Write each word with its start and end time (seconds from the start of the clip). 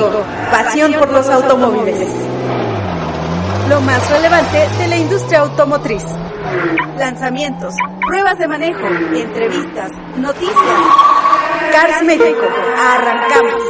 México, 0.00 0.24
pasión 0.50 0.92
por 0.94 1.12
los 1.12 1.28
automóviles. 1.28 2.08
Lo 3.68 3.80
más 3.82 4.10
relevante 4.10 4.68
de 4.78 4.88
la 4.88 4.96
industria 4.96 5.40
automotriz. 5.40 6.04
Lanzamientos, 6.98 7.74
pruebas 8.06 8.38
de 8.38 8.48
manejo, 8.48 8.86
entrevistas, 8.86 9.92
noticias. 10.16 10.56
Cars 11.72 12.02
México, 12.02 12.46
arrancamos. 12.78 13.62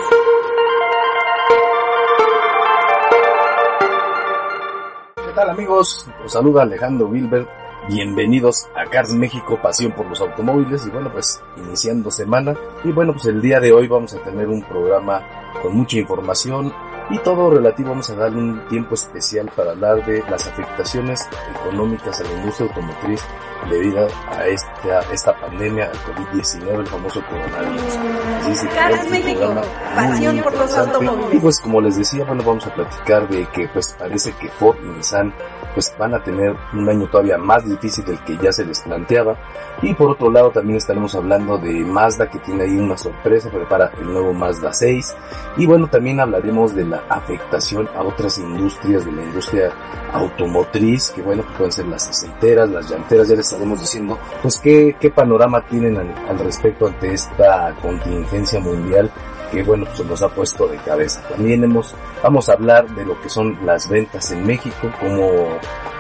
¿Qué 5.17 5.33
tal 5.35 5.51
amigos? 5.51 6.09
Los 6.23 6.33
saluda 6.33 6.63
Alejandro 6.63 7.07
Wilber. 7.07 7.47
Bienvenidos 7.89 8.69
a 8.77 8.89
Cars 8.89 9.13
México, 9.13 9.59
pasión 9.61 9.93
por 9.93 10.07
los 10.07 10.21
automóviles. 10.21 10.87
Y 10.87 10.91
bueno, 10.91 11.11
pues 11.13 11.43
iniciando 11.57 12.11
semana. 12.11 12.55
Y 12.85 12.93
bueno, 12.93 13.13
pues 13.13 13.27
el 13.27 13.43
día 13.43 13.59
de 13.59 13.73
hoy 13.73 13.89
vamos 13.89 14.15
a 14.15 14.19
tener 14.23 14.49
un 14.49 14.63
programa 14.63 15.23
con 15.63 15.77
mucha 15.77 15.99
información 15.99 16.73
y 17.11 17.19
todo 17.19 17.51
relativo. 17.51 17.91
Vamos 17.91 18.11
a 18.11 18.15
darle 18.15 18.39
un 18.39 18.69
tiempo 18.69 18.95
especial 18.95 19.51
para 19.55 19.73
hablar 19.73 20.05
de 20.07 20.23
las 20.31 20.47
afectaciones 20.47 21.29
económicas 21.61 22.21
a 22.21 22.25
la 22.25 22.33
industria 22.33 22.69
automotriz 22.69 23.23
debido 23.69 24.09
a 24.29 24.47
esta, 24.47 25.01
esta 25.13 25.39
pandemia, 25.41 25.91
el 25.91 25.99
COVID-19, 25.99 26.81
el 26.81 26.87
famoso 26.87 27.23
coronavirus. 27.27 27.99
Así 28.41 28.55
se 28.55 28.69
Cars 28.69 29.11
México, 29.11 29.55
pasión 29.95 30.39
por 30.39 30.57
los 30.57 30.79
automóviles. 30.79 31.35
Y 31.35 31.39
pues 31.39 31.61
como 31.61 31.81
les 31.81 31.97
decía, 31.97 32.25
bueno, 32.25 32.43
vamos 32.45 32.67
a 32.67 32.75
platicar 32.75 33.29
de 33.29 33.47
que 33.47 33.69
pues 33.69 33.95
parece 33.99 34.33
que 34.33 34.49
Ford 34.49 34.77
y 34.83 34.87
Nissan 34.87 35.33
pues 35.75 35.95
van 35.99 36.15
a 36.15 36.23
tener 36.23 36.57
un 36.73 36.89
año 36.89 37.09
todavía 37.09 37.39
más 37.39 37.65
difícil 37.65 38.05
del 38.05 38.19
que 38.25 38.37
ya 38.39 38.53
se 38.53 38.65
les 38.65 38.81
planteaba. 38.81 39.37
Y 39.83 39.95
por 39.95 40.11
otro 40.11 40.31
lado 40.31 40.51
también 40.51 40.77
estaremos 40.77 41.15
hablando 41.15 41.59
de 41.59 41.73
Mazda 41.85 42.29
que 42.29 42.39
tiene 42.41 42.65
ahí 42.65 42.77
una 42.77 42.97
sorpresa, 42.97 43.51
prepara 43.51 43.93
el 43.99 44.13
nuevo 44.13 44.33
Mazda 44.33 44.73
6. 44.73 45.17
Y 45.57 45.67
bueno, 45.67 45.89
también 45.89 46.21
hablaremos 46.21 46.75
de 46.75 46.85
la 46.85 47.05
afectación 47.09 47.89
a 47.95 48.03
otras 48.03 48.39
industrias 48.39 49.05
de 49.05 49.13
la 49.13 49.23
industria 49.23 49.73
automotriz, 50.13 51.11
que 51.11 51.23
bueno, 51.23 51.45
pueden 51.57 51.73
ser 51.73 51.87
las 51.87 52.09
aceiteras, 52.09 52.69
las 52.71 52.91
llanteras, 52.91 53.29
ya 53.29 53.37
les 53.37 53.50
estaremos 53.51 53.81
diciendo 53.81 54.19
pues 54.43 54.59
qué, 54.59 54.97
qué 54.99 55.11
panorama 55.11 55.65
tienen 55.67 55.97
al, 55.97 56.15
al 56.29 56.39
respecto 56.39 56.87
ante 56.87 57.13
esta 57.13 57.75
contingencia 57.83 58.61
mundial 58.61 59.11
que 59.51 59.63
bueno, 59.63 59.85
pues 59.87 60.05
nos 60.05 60.23
ha 60.23 60.29
puesto 60.29 60.67
de 60.67 60.77
cabeza. 60.79 61.23
También 61.29 61.65
hemos, 61.65 61.95
vamos 62.23 62.49
a 62.49 62.55
hablar 62.55 62.89
de 62.95 63.05
lo 63.05 63.21
que 63.21 63.29
son 63.29 63.59
las 63.65 63.89
ventas 63.89 64.31
en 64.31 64.47
México, 64.47 64.91
cómo, 65.01 65.31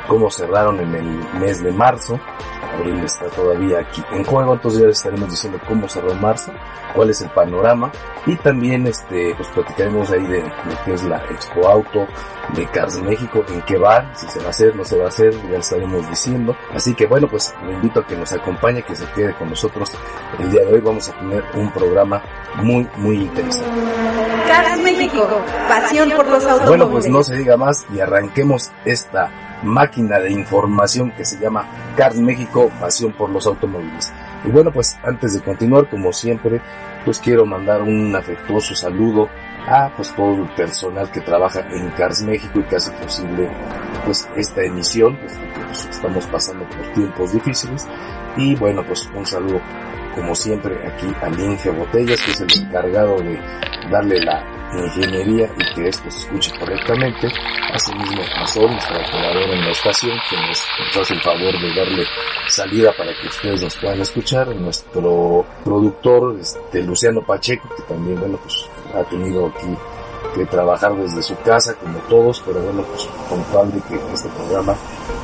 cómo 0.08 0.30
cerraron 0.30 0.80
en 0.80 0.94
el 0.94 1.40
mes 1.40 1.62
de 1.62 1.72
marzo. 1.72 2.18
Abril 2.74 3.02
está 3.04 3.26
todavía 3.26 3.80
aquí 3.80 4.02
en 4.12 4.24
juego, 4.24 4.54
entonces 4.54 4.80
ya 4.80 4.86
les 4.86 4.98
estaremos 4.98 5.30
diciendo 5.30 5.58
cómo 5.66 5.88
cerró 5.88 6.14
marzo, 6.14 6.52
cuál 6.94 7.10
es 7.10 7.20
el 7.20 7.30
panorama 7.30 7.90
y 8.26 8.36
también 8.36 8.86
este, 8.86 9.34
pues 9.34 9.48
platicaremos 9.48 10.10
ahí 10.10 10.26
de 10.26 10.42
lo 10.42 10.84
que 10.84 10.94
es 10.94 11.02
la 11.04 11.16
Expo 11.30 11.66
Auto 11.68 12.06
de 12.54 12.66
Cars 12.66 13.00
México, 13.00 13.44
en 13.48 13.62
qué 13.62 13.76
va, 13.76 14.14
si 14.14 14.26
se 14.28 14.40
va 14.40 14.46
a 14.46 14.50
hacer, 14.50 14.74
no 14.76 14.84
se 14.84 14.98
va 14.98 15.06
a 15.06 15.08
hacer, 15.08 15.32
ya 15.50 15.58
estaremos 15.58 16.08
diciendo. 16.08 16.56
Así 16.74 16.94
que 16.94 17.06
bueno, 17.06 17.28
pues 17.28 17.54
lo 17.62 17.72
invito 17.72 18.00
a 18.00 18.06
que 18.06 18.16
nos 18.16 18.32
acompañe, 18.32 18.82
que 18.82 18.94
se 18.94 19.06
quede 19.12 19.34
con 19.34 19.50
nosotros. 19.50 19.92
El 20.38 20.50
día 20.50 20.64
de 20.64 20.74
hoy 20.74 20.80
vamos 20.80 21.08
a 21.08 21.18
tener 21.18 21.44
un 21.54 21.72
programa 21.72 22.22
muy, 22.56 22.88
muy 22.96 23.16
interesante. 23.16 23.39
Cars 24.48 24.80
México, 24.80 25.28
pasión 25.68 26.10
por 26.10 26.26
los 26.26 26.44
automóviles. 26.44 26.68
Bueno, 26.68 26.90
pues 26.90 27.08
no 27.08 27.22
se 27.22 27.36
diga 27.36 27.56
más 27.56 27.86
y 27.94 28.00
arranquemos 28.00 28.70
esta 28.84 29.30
máquina 29.62 30.18
de 30.18 30.32
información 30.32 31.10
que 31.12 31.24
se 31.24 31.38
llama 31.38 31.66
Cars 31.96 32.16
México, 32.16 32.70
pasión 32.80 33.12
por 33.12 33.30
los 33.30 33.46
automóviles. 33.46 34.12
Y 34.44 34.50
bueno, 34.50 34.72
pues 34.72 34.98
antes 35.02 35.34
de 35.34 35.42
continuar, 35.42 35.88
como 35.88 36.12
siempre, 36.12 36.60
pues 37.04 37.18
quiero 37.18 37.44
mandar 37.44 37.82
un 37.82 38.14
afectuoso 38.16 38.74
saludo 38.74 39.28
a 39.66 39.90
pues 39.94 40.14
todo 40.14 40.34
el 40.34 40.48
personal 40.54 41.10
que 41.10 41.20
trabaja 41.20 41.60
en 41.70 41.90
Cars 41.90 42.22
México 42.22 42.60
y 42.60 42.62
que 42.64 42.76
hace 42.76 42.90
posible 42.92 43.50
pues 44.04 44.28
esta 44.36 44.62
emisión, 44.62 45.16
pues, 45.16 45.34
porque 45.34 45.60
pues, 45.66 45.86
estamos 45.90 46.26
pasando 46.26 46.64
por 46.68 46.92
tiempos 46.94 47.32
difíciles. 47.32 47.86
Y 48.36 48.54
bueno, 48.56 48.82
pues 48.86 49.08
un 49.14 49.26
saludo 49.26 49.60
como 50.14 50.34
siempre 50.34 50.76
aquí 50.86 51.06
al 51.22 51.38
Inge 51.38 51.70
Botellas, 51.70 52.20
que 52.20 52.30
es 52.32 52.40
el 52.40 52.64
encargado 52.64 53.16
de 53.18 53.38
darle 53.90 54.20
la 54.20 54.44
ingeniería 54.72 55.50
y 55.56 55.74
que 55.74 55.88
esto 55.88 56.10
se 56.10 56.18
escuche 56.18 56.52
correctamente. 56.58 57.28
Asimismo 57.72 58.22
a 58.36 58.46
Sol, 58.46 58.70
nuestra 58.70 58.96
operadora 58.96 59.52
en 59.52 59.64
la 59.64 59.70
estación, 59.70 60.16
que 60.28 60.36
nos, 60.36 60.64
nos 60.78 60.96
hace 60.96 61.14
el 61.14 61.20
favor 61.20 61.60
de 61.60 61.74
darle 61.74 62.04
salida 62.48 62.92
para 62.96 63.12
que 63.14 63.28
ustedes 63.28 63.62
nos 63.62 63.76
puedan 63.76 64.00
escuchar. 64.00 64.48
Nuestro 64.56 65.44
productor, 65.64 66.38
este, 66.40 66.82
Luciano 66.82 67.22
Pacheco, 67.22 67.68
que 67.76 67.82
también, 67.82 68.18
bueno, 68.20 68.38
pues 68.42 68.68
ha 68.94 69.04
tenido 69.04 69.46
aquí 69.46 69.76
que 70.34 70.46
trabajar 70.46 70.94
desde 70.96 71.22
su 71.22 71.36
casa 71.38 71.74
como 71.74 71.98
todos, 72.08 72.42
pero 72.46 72.60
bueno, 72.60 72.82
pues 72.82 73.08
con 73.28 73.42
tal 73.52 73.72
de 73.72 73.80
que 73.80 74.12
este 74.12 74.28
programa 74.28 74.74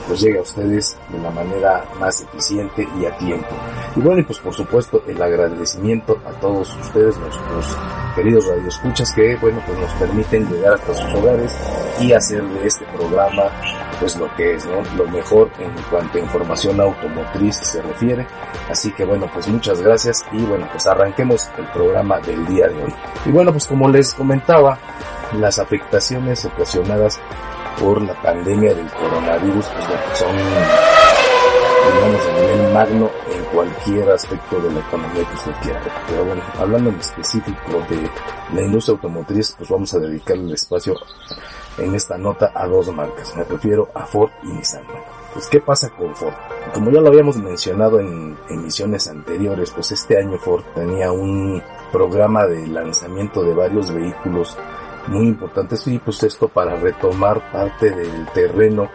pues 0.07 0.21
llegue 0.21 0.39
a 0.39 0.43
ustedes 0.43 0.97
de 1.09 1.19
la 1.19 1.31
manera 1.31 1.85
más 1.99 2.21
eficiente 2.21 2.89
y 2.99 3.07
a 3.07 3.17
tiempo. 3.19 3.49
Y 3.97 4.01
bueno, 4.01 4.21
y 4.21 4.25
pues 4.25 4.39
por 4.39 4.55
supuesto 4.55 5.03
el 5.07 5.21
agradecimiento 5.21 6.19
a 6.25 6.31
todos 6.41 6.75
ustedes, 6.77 7.17
nuestros 7.19 7.77
queridos 8.15 8.47
radioescuchas 8.47 9.13
que 9.15 9.37
bueno, 9.37 9.61
pues 9.67 9.79
nos 9.79 9.93
permiten 9.95 10.49
llegar 10.49 10.75
hasta 10.75 10.95
sus 10.95 11.15
hogares 11.15 11.53
y 12.01 12.13
hacer 12.13 12.43
de 12.43 12.67
este 12.67 12.85
programa 12.97 13.51
pues 14.01 14.17
lo 14.17 14.35
que 14.35 14.55
es, 14.55 14.67
¿no? 14.67 14.83
Lo 14.97 15.11
mejor 15.11 15.51
en 15.59 15.71
cuanto 15.91 16.19
a 16.19 16.21
información 16.21 16.81
automotriz 16.81 17.57
se 17.57 17.83
refiere. 17.83 18.27
Así 18.71 18.93
que 18.93 19.05
bueno, 19.05 19.29
pues 19.33 19.49
muchas 19.49 19.81
gracias 19.81 20.25
y 20.33 20.39
bueno, 20.43 20.69
pues 20.71 20.87
arranquemos 20.87 21.49
el 21.59 21.67
programa 21.67 22.21
del 22.21 22.47
día 22.47 22.69
de 22.69 22.83
hoy. 22.83 22.95
Y 23.25 23.31
bueno, 23.31 23.53
pues 23.53 23.67
como 23.67 23.89
les 23.89 24.15
comentaba, 24.15 24.79
las 25.33 25.59
afectaciones 25.59 26.45
ocasionadas 26.45 27.19
por 27.81 28.01
la 28.01 28.15
pandemia 28.23 28.75
del 28.75 28.87
coronavirus 28.89 29.67
pues 29.67 29.87
bueno, 29.87 30.03
son 30.15 30.37
digamos 31.95 32.21
a 32.27 32.41
nivel 32.41 32.73
magno 32.73 33.11
cualquier 33.53 34.11
aspecto 34.11 34.61
de 34.61 34.73
la 34.73 34.81
economía 34.81 35.25
que 35.29 35.35
usted 35.35 35.53
quiera. 35.63 35.81
Pero 36.09 36.25
bueno, 36.25 36.43
hablando 36.59 36.91
en 36.91 36.97
específico 36.97 37.85
de 37.89 38.11
la 38.55 38.63
industria 38.63 38.95
automotriz, 38.95 39.55
pues 39.57 39.71
vamos 39.71 39.93
a 39.95 39.99
dedicar 39.99 40.37
el 40.37 40.53
espacio 40.53 40.95
en 41.79 41.95
esta 41.95 42.17
nota 42.17 42.53
a 42.55 42.67
dos 42.67 42.93
marcas. 42.93 43.35
Me 43.37 43.45
refiero 43.45 43.89
a 43.95 44.07
Ford 44.07 44.31
y 44.43 44.49
Nissan. 44.49 44.83
Pues 45.33 45.49
qué 45.49 45.61
pasa 45.61 45.91
con 45.91 46.15
Ford. 46.17 46.35
Como 46.73 46.91
ya 46.91 47.01
lo 47.01 47.09
habíamos 47.09 47.37
mencionado 47.37 48.01
en 48.01 48.37
emisiones 48.49 49.09
anteriores, 49.09 49.71
pues 49.71 49.93
este 49.93 50.19
año 50.19 50.39
Ford 50.39 50.65
tenía 50.75 51.13
un 51.13 51.63
programa 51.93 52.47
de 52.47 52.67
lanzamiento 52.67 53.43
de 53.43 53.55
varios 53.55 53.91
vehículos 53.91 54.57
muy 55.09 55.29
importantes 55.29 55.87
y 55.87 55.99
pues 55.99 56.23
esto 56.23 56.49
para 56.49 56.77
retomar 56.77 57.53
parte 57.53 57.91
del 57.91 58.27
terreno 58.33 58.89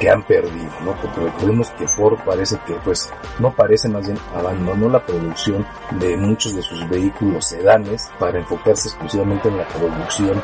que 0.00 0.10
han 0.10 0.22
perdido, 0.22 0.70
¿no? 0.84 0.92
Porque 1.00 1.20
recordemos 1.20 1.70
que 1.70 1.86
Ford 1.86 2.18
parece 2.24 2.58
que, 2.66 2.74
pues, 2.84 3.10
no 3.38 3.52
parece 3.54 3.88
más 3.88 4.06
bien 4.06 4.18
abandonó 4.34 4.88
la 4.88 5.04
producción 5.04 5.66
de 5.92 6.16
muchos 6.16 6.54
de 6.54 6.62
sus 6.62 6.88
vehículos 6.88 7.46
sedanes 7.46 8.10
para 8.18 8.38
enfocarse 8.38 8.88
exclusivamente 8.88 9.48
en 9.48 9.58
la 9.58 9.68
producción 9.68 10.42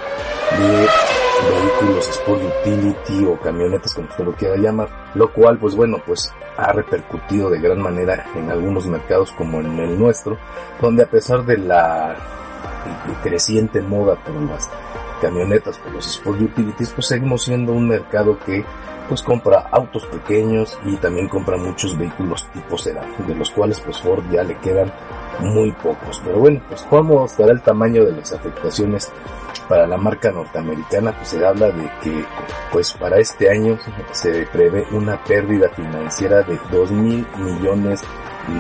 de 0.59 0.89
vehículos 1.49 2.09
Sport 2.09 2.41
Utility 2.43 3.25
o 3.25 3.41
camionetas 3.41 3.95
como 3.95 4.09
usted 4.09 4.25
lo 4.25 4.35
quiera 4.35 4.57
llamar, 4.57 4.89
lo 5.15 5.33
cual 5.33 5.59
pues 5.59 5.75
bueno 5.75 5.99
pues 6.05 6.33
ha 6.57 6.73
repercutido 6.73 7.49
de 7.49 7.61
gran 7.61 7.81
manera 7.81 8.27
en 8.35 8.51
algunos 8.51 8.87
mercados 8.87 9.33
como 9.33 9.61
en 9.61 9.79
el 9.79 9.99
nuestro, 9.99 10.39
donde 10.81 11.05
a 11.05 11.07
pesar 11.07 11.45
de 11.45 11.59
la 11.59 12.17
creciente 13.23 13.81
moda 13.81 14.17
por 14.17 14.35
las 14.35 14.69
camionetas, 15.21 15.79
por 15.79 15.93
los 15.93 16.07
Sport 16.07 16.41
Utilities, 16.41 16.91
pues 16.91 17.07
seguimos 17.07 17.43
siendo 17.45 17.73
un 17.73 17.89
mercado 17.89 18.39
que 18.39 18.65
pues 19.09 19.23
compra 19.23 19.67
autos 19.73 20.07
pequeños 20.07 20.79
y 20.85 20.95
también 20.97 21.29
compra 21.29 21.57
muchos 21.57 21.99
vehículos 21.99 22.47
tipo 22.53 22.79
sedán, 22.79 23.09
de 23.27 23.35
los 23.35 23.51
cuales 23.51 23.81
pues 23.81 23.99
Ford 23.99 24.23
ya 24.31 24.45
le 24.45 24.57
quedan 24.59 24.93
muy 25.41 25.73
pocos. 25.73 26.21
Pero 26.25 26.39
bueno, 26.39 26.61
pues 26.69 26.83
cómo 26.89 27.25
estará 27.25 27.53
el 27.53 27.61
tamaño 27.61 28.05
de 28.05 28.13
las 28.13 28.33
afectaciones 28.33 29.11
para 29.69 29.87
la 29.87 29.97
marca 29.97 30.31
norteamericana, 30.31 31.13
pues 31.13 31.29
se 31.29 31.45
habla 31.45 31.71
de 31.71 31.91
que 32.03 32.25
pues 32.73 32.93
para 32.93 33.19
este 33.19 33.51
año 33.51 33.79
se 34.13 34.47
prevé 34.47 34.87
una 34.93 35.23
pérdida 35.25 35.69
financiera 35.71 36.43
de 36.43 36.59
2 36.71 36.91
mil 36.93 37.27
millones 37.39 38.03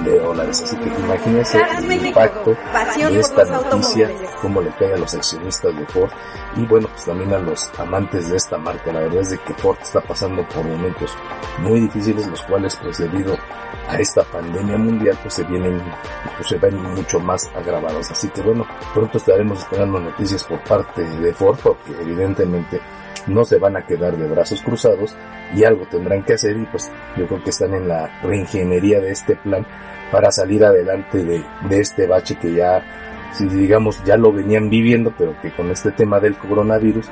de 0.05 0.19
dólares. 0.19 0.63
Así 0.63 0.77
que 0.77 0.89
imagínense 0.89 1.61
el 1.61 2.07
impacto 2.07 2.51
de 2.51 3.21
esta 3.21 3.45
noticia, 3.45 4.11
cómo 4.41 4.61
le 4.61 4.71
cae 4.71 4.95
a 4.95 4.97
los 4.97 5.15
accionistas 5.15 5.77
de 5.77 5.87
Ford 5.87 6.11
y 6.57 6.67
bueno, 6.67 6.89
pues 6.89 7.05
también 7.05 7.33
a 7.33 7.39
los 7.39 7.71
amantes 7.79 8.29
de 8.31 8.37
esta 8.37 8.59
marca. 8.59 8.93
La 8.93 9.01
verdad 9.01 9.21
es 9.21 9.31
de 9.31 9.39
que 9.39 9.55
Ford 9.55 9.79
está 9.83 10.01
pasando 10.01 10.47
por 10.49 10.65
momentos 10.65 11.17
muy 11.59 11.81
difíciles, 11.81 12.27
los 12.27 12.43
cuales 12.43 12.77
pues 12.77 12.99
debido 12.99 13.37
a 13.89 13.97
esta 13.99 14.23
pandemia 14.25 14.79
mundial 14.79 15.19
pues 15.23 15.35
se 15.35 15.45
vienen, 15.45 15.83
pues 16.37 16.49
se 16.49 16.59
ven 16.59 16.77
mucho 16.95 17.21
más 17.21 17.51
agravados. 17.55 18.11
Así 18.11 18.29
que 18.29 18.43
bueno, 18.43 18.67
pronto 18.95 19.19
estaremos 19.19 19.61
esperando 19.61 20.01
noticias 20.01 20.45
por 20.45 20.63
parte 20.65 21.03
de 21.03 21.33
Ford 21.35 21.59
porque 21.63 21.93
evidentemente 22.01 22.81
no 23.27 23.45
se 23.45 23.59
van 23.59 23.77
a 23.77 23.87
quedar 23.87 24.17
de 24.17 24.29
brazos 24.29 24.63
cruzados 24.63 25.17
y 25.55 25.65
algo 25.65 25.87
tendrán 25.87 26.23
que 26.25 26.35
hacer 26.35 26.57
y 26.57 26.67
pues 26.67 26.91
yo 27.17 27.27
creo 27.27 27.43
que 27.43 27.51
están 27.51 27.75
en 27.75 27.89
la 27.89 28.21
reingeniería 28.23 29.01
de 29.01 29.11
este 29.11 29.37
plan 29.37 29.67
para 30.11 30.31
salir 30.31 30.65
adelante 30.65 31.25
de, 31.25 31.45
de 31.69 31.81
este 31.81 32.07
bache 32.07 32.37
que 32.37 32.55
ya 32.55 32.83
si 33.33 33.47
digamos 33.47 34.03
ya 34.05 34.17
lo 34.17 34.33
venían 34.33 34.71
viviendo, 34.71 35.13
pero 35.17 35.35
que 35.41 35.51
con 35.53 35.71
este 35.71 35.93
tema 35.93 36.21
del 36.21 36.37
coronavirus, 36.37 37.07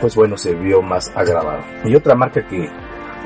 pues 0.00 0.14
bueno, 0.14 0.36
se 0.36 0.54
vio 0.54 0.82
más 0.82 1.10
agravado. 1.14 1.64
Y 1.84 1.94
otra 1.94 2.14
marca 2.14 2.46
que, 2.46 2.68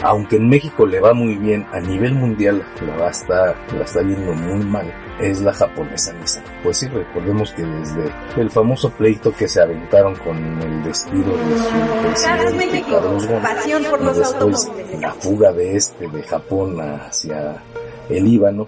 aunque 0.03 0.37
en 0.37 0.49
México 0.49 0.85
le 0.85 1.01
va 1.01 1.15
muy 1.15 1.37
bien, 1.37 1.67
a 1.73 1.81
nivel 1.81 2.15
mundial 2.15 2.65
la, 2.87 2.97
va 2.97 3.07
a 3.09 3.11
estar, 3.11 3.57
la 3.73 3.85
está 3.85 4.01
viendo 4.03 4.33
muy 4.33 4.65
mal, 4.65 4.93
es 5.21 5.41
la 5.41 5.53
japonesa 5.53 6.13
Nissan. 6.15 6.43
Pues 6.63 6.79
sí, 6.79 6.89
recordemos 6.89 7.53
que 7.53 7.63
desde 7.63 8.13
el 8.37 8.51
famoso 8.51 8.91
pleito 8.91 9.33
que 9.33 9.47
se 9.47 9.63
aventaron 9.63 10.17
con 10.17 10.37
el 10.37 10.83
despido 10.83 11.37
de 11.37 11.59
su 11.59 12.03
presidente 12.03 12.85
Carlos 12.91 13.27
Ghosn, 13.27 13.43
y 13.67 14.19
después 14.19 14.71
la 15.01 15.13
fuga 15.13 15.53
de 15.53 15.77
este 15.77 16.09
de 16.09 16.23
Japón 16.25 16.81
hacia 16.81 17.63
el 18.09 18.25
Líbano, 18.25 18.67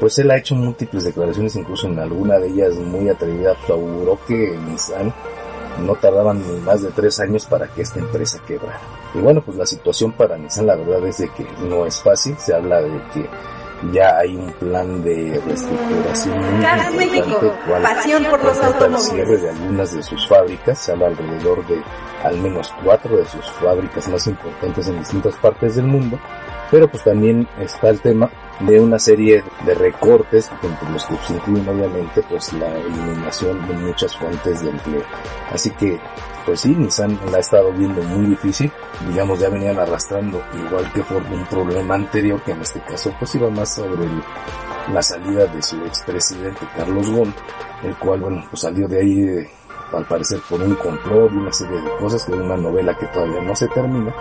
pues 0.00 0.18
él 0.18 0.30
ha 0.32 0.36
hecho 0.36 0.56
múltiples 0.56 1.04
declaraciones, 1.04 1.54
incluso 1.54 1.86
en 1.86 1.98
alguna 2.00 2.38
de 2.38 2.48
ellas 2.48 2.74
muy 2.74 3.08
atrevida, 3.08 3.54
pues 3.66 4.18
que 4.26 4.58
Nissan 4.68 5.14
no 5.86 5.94
tardaban 5.94 6.42
ni 6.42 6.60
más 6.60 6.82
de 6.82 6.90
tres 6.90 7.20
años 7.20 7.46
para 7.46 7.68
que 7.68 7.82
esta 7.82 8.00
empresa 8.00 8.40
quebrara. 8.46 9.01
Y 9.14 9.18
bueno, 9.18 9.42
pues 9.42 9.56
la 9.56 9.66
situación 9.66 10.12
para 10.12 10.38
Nissan 10.38 10.66
la 10.66 10.76
verdad 10.76 11.06
es 11.06 11.18
de 11.18 11.28
que 11.28 11.46
no 11.60 11.86
es 11.86 12.00
fácil, 12.00 12.36
se 12.38 12.54
habla 12.54 12.80
de 12.80 13.00
que 13.12 13.28
ya 13.90 14.18
hay 14.18 14.36
un 14.36 14.52
plan 14.52 15.02
de 15.02 15.40
reestructuración 15.44 16.38
muy 16.38 17.18
importante, 17.18 17.52
cual 17.66 17.82
pasión 17.82 18.24
por 18.24 18.44
los 18.44 18.58
el 18.58 18.98
cierre 18.98 19.36
de 19.38 19.50
algunas 19.50 19.94
de 19.94 20.02
sus 20.02 20.28
fábricas, 20.28 20.78
se 20.78 20.92
habla 20.92 21.08
alrededor 21.08 21.66
de 21.66 21.82
al 22.22 22.38
menos 22.38 22.72
cuatro 22.84 23.16
de 23.16 23.24
sus 23.26 23.44
fábricas 23.50 24.08
más 24.08 24.26
importantes 24.26 24.86
en 24.86 24.98
distintas 24.98 25.34
partes 25.36 25.74
del 25.76 25.86
mundo, 25.86 26.18
pero 26.70 26.88
pues 26.88 27.02
también 27.02 27.48
está 27.58 27.90
el 27.90 28.00
tema 28.00 28.30
de 28.60 28.80
una 28.80 28.98
serie 28.98 29.42
de 29.66 29.74
recortes, 29.74 30.50
entre 30.62 30.90
los 30.90 31.04
que 31.06 31.16
se 31.26 31.34
incluyen 31.34 31.68
obviamente 31.68 32.22
pues 32.28 32.52
la 32.52 32.68
eliminación 32.76 33.66
de 33.66 33.74
muchas 33.74 34.16
fuentes 34.16 34.62
de 34.62 34.70
empleo. 34.70 35.02
Así 35.52 35.70
que 35.70 35.98
pues 36.44 36.60
sí, 36.60 36.74
Nissan 36.74 37.18
la 37.30 37.38
ha 37.38 37.40
estado 37.40 37.72
viendo 37.72 38.02
muy 38.02 38.26
difícil, 38.26 38.70
digamos 39.08 39.38
ya 39.38 39.48
venían 39.48 39.78
arrastrando 39.78 40.42
igual 40.54 40.90
que 40.92 41.02
por 41.02 41.22
un 41.22 41.44
problema 41.46 41.94
anterior 41.94 42.40
que 42.42 42.52
en 42.52 42.60
este 42.62 42.80
caso 42.80 43.14
pues 43.18 43.34
iba 43.34 43.48
más 43.50 43.74
sobre 43.74 44.08
la 44.92 45.02
salida 45.02 45.46
de 45.46 45.62
su 45.62 45.76
expresidente 45.84 46.60
Carlos 46.76 47.10
Ghosn, 47.10 47.34
el 47.84 47.96
cual 47.96 48.20
bueno 48.20 48.44
pues 48.50 48.62
salió 48.62 48.88
de 48.88 49.00
ahí 49.00 49.48
al 49.92 50.06
parecer 50.06 50.40
por 50.48 50.60
un 50.60 50.74
complot 50.76 51.32
y 51.32 51.36
una 51.36 51.52
serie 51.52 51.80
de 51.80 51.90
cosas 51.98 52.26
de 52.26 52.34
una 52.34 52.56
novela 52.56 52.96
que 52.96 53.06
todavía 53.06 53.42
no 53.42 53.54
se 53.54 53.68
termina 53.68 54.14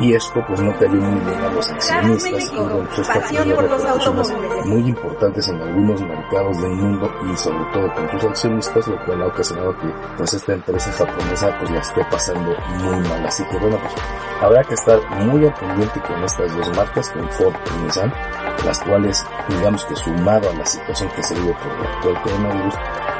y 0.00 0.14
esto 0.14 0.44
pues 0.46 0.60
no 0.60 0.72
cayó 0.78 0.92
muy 0.92 1.20
bien 1.20 1.44
a 1.44 1.50
los 1.50 1.70
accionistas 1.70 2.52
y 2.52 2.56
bueno 2.56 2.88
pues 2.94 3.08
esto 3.08 4.64
muy 4.64 4.88
importantes 4.88 5.48
en 5.48 5.60
algunos 5.60 6.00
mercados 6.02 6.62
del 6.62 6.72
mundo 6.72 7.10
y 7.30 7.36
sobre 7.36 7.64
todo 7.72 7.94
con 7.94 8.10
sus 8.10 8.24
accionistas 8.24 8.88
lo 8.88 9.04
cual 9.04 9.22
ha 9.22 9.26
ocasionado 9.26 9.76
que 9.78 9.92
pues 10.16 10.34
esta 10.34 10.52
empresa 10.52 10.92
japonesa 10.92 11.58
pues 11.58 11.70
la 11.70 11.80
esté 11.80 12.04
pasando 12.10 12.54
muy 12.78 13.08
mal. 13.08 13.26
Así 13.26 13.44
que 13.44 13.58
bueno 13.58 13.78
pues 13.78 13.94
habrá 14.40 14.62
que 14.64 14.74
estar 14.74 15.00
muy 15.24 15.46
al 15.46 15.54
pendiente 15.54 16.00
con 16.00 16.22
estas 16.22 16.56
dos 16.56 16.76
marcas 16.76 17.08
con 17.10 17.28
Ford 17.30 17.54
y 17.76 17.84
Nissan 17.84 18.12
las 18.64 18.80
cuales 18.80 19.24
digamos 19.48 19.84
que 19.84 19.96
sumado 19.96 20.50
a 20.50 20.54
la 20.54 20.66
situación 20.66 21.10
que 21.10 21.22
se 21.22 21.34
vive 21.34 21.54
por 21.54 21.72
el 21.72 21.86
actual 21.86 22.22
coronavirus 22.22 22.74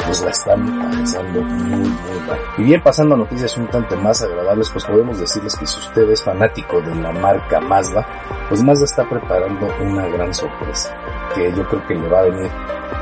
pues 0.09 0.23
la 0.23 0.31
están 0.31 0.91
pasando 0.91 1.43
muy 1.43 1.71
muy 1.71 2.21
mal. 2.27 2.39
Y 2.57 2.63
bien 2.63 2.83
pasando 2.83 3.15
a 3.15 3.19
noticias 3.19 3.59
un 3.59 3.67
tanto 3.67 3.95
más 3.99 4.23
agradables 4.23 4.71
pues 4.71 4.85
podemos 4.87 5.21
decirles 5.21 5.55
que 5.55 5.67
si 5.67 5.79
usted 5.79 6.09
es 6.11 6.23
fanático 6.23 6.81
de 6.81 6.95
la 6.95 7.13
marca 7.13 7.61
Mazda 7.61 8.07
pues 8.49 8.63
Mazda 8.63 8.87
está 8.87 9.07
preparando 9.07 9.69
una 9.83 10.07
gran 10.09 10.33
sorpresa 10.33 10.97
que 11.35 11.53
yo 11.53 11.69
creo 11.69 11.87
que 11.87 11.95
le 11.95 12.09
va 12.09 12.21
a 12.21 12.23
venir 12.23 12.51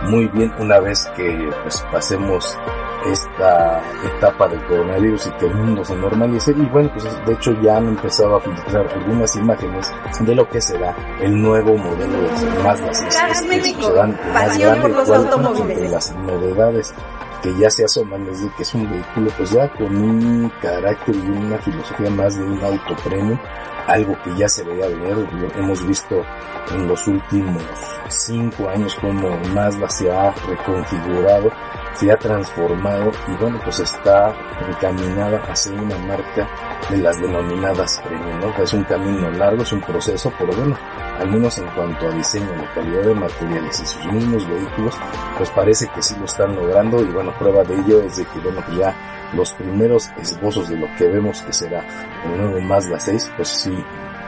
muy 0.09 0.27
bien 0.27 0.53
una 0.59 0.81
vez 0.81 1.07
que 1.17 1.49
pues 1.63 1.87
pasemos 1.93 2.59
esta 3.05 3.83
etapa 4.17 4.49
del 4.49 4.65
coronavirus 4.67 5.27
y 5.27 5.31
que 5.33 5.47
el 5.47 5.55
mundo 5.55 5.85
se 5.85 5.95
normalice. 5.97 6.53
Y 6.53 6.67
bueno 6.67 6.91
pues 6.93 7.05
de 7.05 7.33
hecho 7.33 7.53
ya 7.63 7.77
han 7.77 7.89
empezado 7.89 8.37
a 8.37 8.41
filtrar 8.41 8.87
algunas 8.93 9.35
imágenes 9.37 9.93
de 10.21 10.35
lo 10.35 10.49
que 10.49 10.61
será 10.61 10.95
el 11.21 11.41
nuevo 11.41 11.77
modelo 11.77 12.23
de 12.23 12.63
Mazda 12.63 12.93
6 12.93 13.17
este 13.31 13.83
sedán 13.83 14.19
más 14.33 14.59
grande 14.59 14.87
entre 14.87 15.89
las 15.89 16.15
novedades 16.17 16.95
que 17.43 17.55
ya 17.59 17.71
se 17.71 17.85
asoman 17.85 18.27
es 18.29 18.43
de 18.43 18.51
que 18.57 18.63
es 18.63 18.75
un 18.75 18.91
vehículo 18.91 19.31
pues 19.37 19.51
ya 19.51 19.71
con 19.73 19.97
un 19.97 20.53
carácter 20.61 21.15
y 21.15 21.29
una 21.29 21.59
filosofía 21.59 22.11
más 22.11 22.37
de 22.37 22.45
un 22.45 22.65
auto 22.65 22.97
premium 23.05 23.39
algo 23.87 24.17
que 24.25 24.35
ya 24.37 24.49
se 24.49 24.65
veía 24.65 24.89
venir, 24.89 25.17
lo 25.33 25.49
hemos 25.55 25.87
visto 25.87 26.25
en 26.73 26.89
los 26.89 27.07
últimos 27.07 27.63
cinco 28.09 28.69
años 28.69 28.95
como 28.97 29.37
Mazda 29.55 29.89
se 29.89 30.11
ha 30.11 30.33
reconfigurado, 30.33 31.51
se 31.99 32.13
ha 32.13 32.17
transformado 32.17 33.11
y 33.29 33.37
bueno 33.41 33.59
pues 33.65 33.81
está 33.81 34.35
encaminada 34.69 35.39
a 35.51 35.57
ser 35.57 35.75
una 35.75 35.97
marca 35.99 36.49
de 36.91 36.99
las 36.99 37.21
denominadas 37.21 38.01
premium, 38.05 38.41
¿no? 38.41 38.63
Es 38.63 38.73
un 38.73 38.85
camino 38.85 39.31
largo, 39.31 39.63
es 39.63 39.73
un 39.73 39.81
proceso, 39.81 40.33
pero 40.39 40.53
bueno, 40.53 40.77
al 41.19 41.31
menos 41.31 41.59
en 41.59 41.67
cuanto 41.69 42.07
a 42.07 42.11
diseño, 42.11 42.55
la 42.57 42.73
calidad 42.73 43.03
de 43.03 43.15
materiales 43.15 43.81
y 43.81 43.87
sus 43.87 44.13
mismos 44.13 44.49
vehículos, 44.49 44.95
pues 45.37 45.51
parece 45.51 45.89
que 45.89 46.03
sí 46.03 46.15
lo 46.19 46.27
están 46.27 46.55
logrando 46.55 47.03
y 47.03 47.07
bueno, 47.07 47.33
prueba 47.39 47.65
de 47.65 47.75
ello 47.75 48.03
es 48.03 48.17
de 48.19 48.25
que 48.27 48.39
bueno, 48.39 48.63
ya 48.79 48.95
los 49.35 49.53
primeros 49.55 50.11
esbozos 50.21 50.69
de 50.69 50.77
lo 50.77 50.87
que 50.97 51.09
vemos 51.09 51.43
que 51.43 51.53
será 51.53 51.85
el 52.25 52.37
nuevo 52.37 52.61
Mazda 52.61 53.01
6, 53.01 53.33
pues 53.37 53.49
sí 53.49 53.85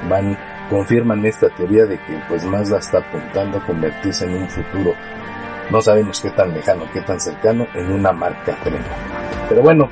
van, 0.09 0.37
confirman 0.69 1.25
esta 1.27 1.49
teoría 1.51 1.85
de 1.85 1.99
que 1.99 2.21
pues 2.29 2.45
Mazda 2.45 2.79
está 2.79 2.99
apuntando 2.99 3.59
a 3.59 3.67
convertirse 3.67 4.25
en 4.25 4.43
un 4.43 4.49
futuro, 4.49 4.95
no 5.71 5.83
sabemos 5.83 6.21
qué 6.21 6.31
tan 6.31 6.55
lejano, 6.55 6.85
qué 6.93 7.01
tan 7.03 7.21
cercano, 7.21 7.67
en 7.75 7.93
una 7.93 8.13
marca 8.13 8.57
premium. 8.63 8.85
Pero 9.49 9.63
bueno, 9.63 9.89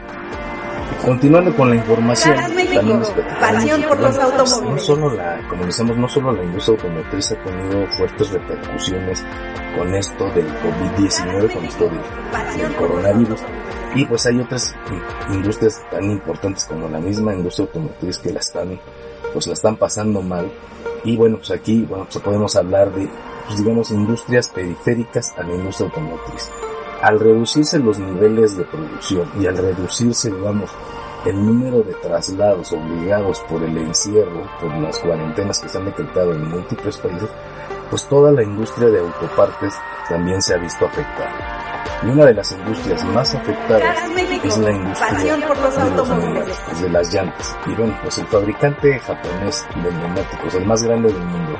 Continuando 1.05 1.55
con 1.55 1.71
la 1.71 1.77
información, 1.77 2.35
también 2.37 3.03
pasión 3.41 3.83
por 3.83 4.01
los 4.01 4.19
automóviles. 4.19 4.63
No 4.63 4.79
solo 4.79 5.15
la, 5.15 5.41
como 5.49 5.65
decimos, 5.67 5.97
no 5.97 6.09
solo 6.09 6.33
la 6.33 6.43
industria 6.43 6.77
automotriz 6.77 7.33
ha 7.33 7.37
tenido 7.45 7.87
fuertes 7.89 8.31
repercusiones 8.31 9.25
con 9.77 9.95
esto 9.95 10.25
del 10.31 10.47
COVID-19, 10.49 11.53
con 11.53 11.65
esto 11.65 11.89
del 11.89 12.75
coronavirus, 12.75 13.41
y 13.95 14.05
pues 14.05 14.27
hay 14.27 14.41
otras 14.41 14.75
industrias 15.33 15.85
tan 15.91 16.11
importantes 16.11 16.65
como 16.65 16.89
la 16.89 16.99
misma 16.99 17.35
industria 17.35 17.67
automotriz 17.67 18.19
que 18.19 18.33
la 18.33 18.41
están, 18.41 18.81
pues 19.33 19.47
la 19.47 19.53
están 19.53 19.77
pasando 19.77 20.23
mal. 20.23 20.51
Y 21.05 21.17
bueno, 21.17 21.37
pues 21.37 21.51
aquí, 21.53 21.83
bueno, 21.83 22.07
pues 22.11 22.25
podemos 22.25 22.57
hablar 22.57 22.93
de, 22.93 23.09
pues 23.47 23.59
digamos, 23.59 23.91
industrias 23.91 24.49
periféricas 24.49 25.35
a 25.39 25.43
la 25.43 25.55
industria 25.55 25.89
automotriz. 25.89 26.51
Al 27.03 27.21
reducirse 27.21 27.79
los 27.79 27.99
niveles 27.99 28.57
de 28.57 28.65
producción 28.65 29.31
y 29.39 29.47
al 29.47 29.57
reducirse, 29.57 30.31
digamos, 30.31 30.71
el 31.25 31.45
número 31.45 31.83
de 31.83 31.93
traslados 31.95 32.73
obligados 32.73 33.41
por 33.49 33.63
el 33.63 33.77
encierro, 33.77 34.49
por 34.61 34.75
las 34.79 34.99
cuarentenas 34.99 35.59
que 35.59 35.69
se 35.69 35.79
han 35.79 35.85
decretado 35.85 36.33
en 36.33 36.49
múltiples 36.49 36.97
países, 36.99 37.29
pues 37.91 38.09
toda 38.09 38.33
la 38.33 38.43
industria 38.43 38.89
de 38.89 39.01
autopartes 39.01 39.75
también 40.09 40.41
se 40.41 40.55
ha 40.55 40.59
visto 40.59 40.87
afectada. 40.87 41.77
Y 42.03 42.09
una 42.09 42.27
de 42.27 42.35
las 42.35 42.53
industrias 42.53 43.05
más 43.07 43.35
afectadas 43.35 43.99
es 44.45 44.59
la 44.59 44.71
industria 44.71 45.13
de 45.13 45.31
los 45.97 46.09
neumáticos, 46.09 46.83
de 46.83 46.91
las 46.91 47.13
llantas. 47.13 47.57
Y 47.67 47.75
bueno, 47.75 47.99
pues 48.03 48.19
el 48.19 48.27
fabricante 48.27 48.99
japonés 49.01 49.67
de 49.75 49.93
neumáticos, 49.93 50.55
el 50.55 50.67
más 50.67 50.83
grande 50.83 51.13
del 51.13 51.25
mundo, 51.25 51.59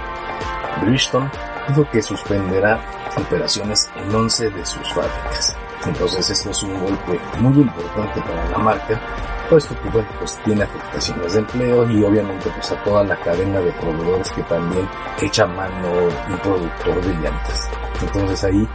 Bridgestone, 0.83 1.31
dijo 1.69 1.89
que 1.91 2.03
suspenderá 2.03 2.81
operaciones 3.17 3.89
en 3.97 4.15
11 4.15 4.51
de 4.51 4.67
sus 4.67 4.89
fábricas. 4.93 5.57
Entonces 5.87 6.31
esto 6.31 6.51
es 6.51 6.63
un 6.63 6.81
golpe 6.81 7.21
muy 7.39 7.61
importante 7.61 8.21
para 8.21 8.51
la 8.51 8.59
marca, 8.59 9.01
puesto 9.49 9.81
que 9.81 9.89
bueno, 9.91 10.09
pues 10.19 10.39
tiene 10.45 10.65
afectaciones 10.65 11.33
de 11.35 11.39
empleo 11.41 11.89
y 11.91 12.05
obviamente 12.05 12.51
pues 12.51 12.73
a 12.73 12.83
toda 12.83 13.05
la 13.05 13.17
cadena 13.21 13.61
de 13.61 13.73
proveedores 13.73 14.31
que 14.33 14.43
también 14.45 14.89
echa 15.21 15.47
mano 15.47 15.89
un 16.29 16.39
productor 16.39 17.01
de 17.03 17.15
llantas. 17.15 17.71
Entonces 18.03 18.45
ahí 18.45 18.69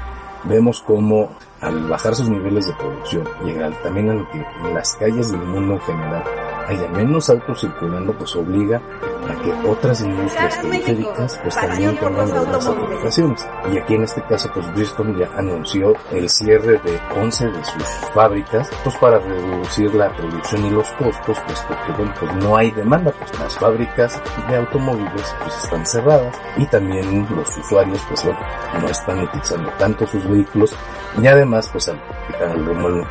vemos 0.44 0.82
como 0.82 1.30
al 1.60 1.88
bajar 1.88 2.16
sus 2.16 2.30
niveles 2.30 2.68
de 2.68 2.74
producción 2.74 3.28
y 3.46 3.54
también 3.84 4.10
a 4.10 4.14
lo 4.14 4.30
que 4.32 4.38
en 4.38 4.74
las 4.74 4.96
calles 4.96 5.32
del 5.32 5.42
mundo 5.42 5.74
en 5.74 5.82
general 5.82 6.24
haya 6.68 6.88
menos 6.90 7.30
autos 7.30 7.62
circulando, 7.62 8.14
pues 8.14 8.36
obliga 8.36 8.82
a 9.28 9.42
que 9.42 9.52
otras 9.68 10.02
industrias 10.02 10.58
periféricas 10.58 11.40
pues 11.42 11.56
también 11.56 11.98
tengan 11.98 12.30
buenas 12.30 12.68
afectaciones. 12.68 13.48
Y 13.72 13.78
aquí 13.78 13.96
en 13.96 14.04
este 14.04 14.22
caso 14.24 14.50
pues 14.54 14.74
Bristol 14.74 15.18
ya 15.18 15.30
anunció 15.38 15.94
el 16.12 16.30
cierre 16.30 16.80
de 16.80 17.00
11 17.20 17.48
de 17.48 17.66
sus 17.66 17.84
fábricas 18.14 18.70
pues 18.84 18.96
para 18.98 19.20
reducir 19.20 19.94
la 19.96 20.12
producción 20.16 20.66
y 20.66 20.70
los 20.72 20.90
costos 20.92 21.38
pues 21.46 21.66
porque 21.68 21.92
bueno 21.98 22.14
pues 22.20 22.36
no 22.36 22.58
hay 22.58 22.72
demanda 22.72 23.12
pues 23.12 23.40
las 23.40 23.58
fábricas 23.58 24.22
de 24.50 24.56
automóviles 24.56 25.36
pues 25.42 25.64
están 25.64 25.86
cerradas 25.86 26.36
y 26.58 26.66
también 26.66 27.28
los 27.36 27.58
usuarios 27.58 28.02
pues 28.08 28.24
bueno 28.24 28.40
no 28.80 28.88
están 28.88 29.22
utilizando 29.22 29.70
tanto 29.78 30.08
sus 30.08 30.28
vehículos 30.28 30.76
y 31.22 31.28
además 31.28 31.70
pues 31.72 31.90
al, 31.90 32.00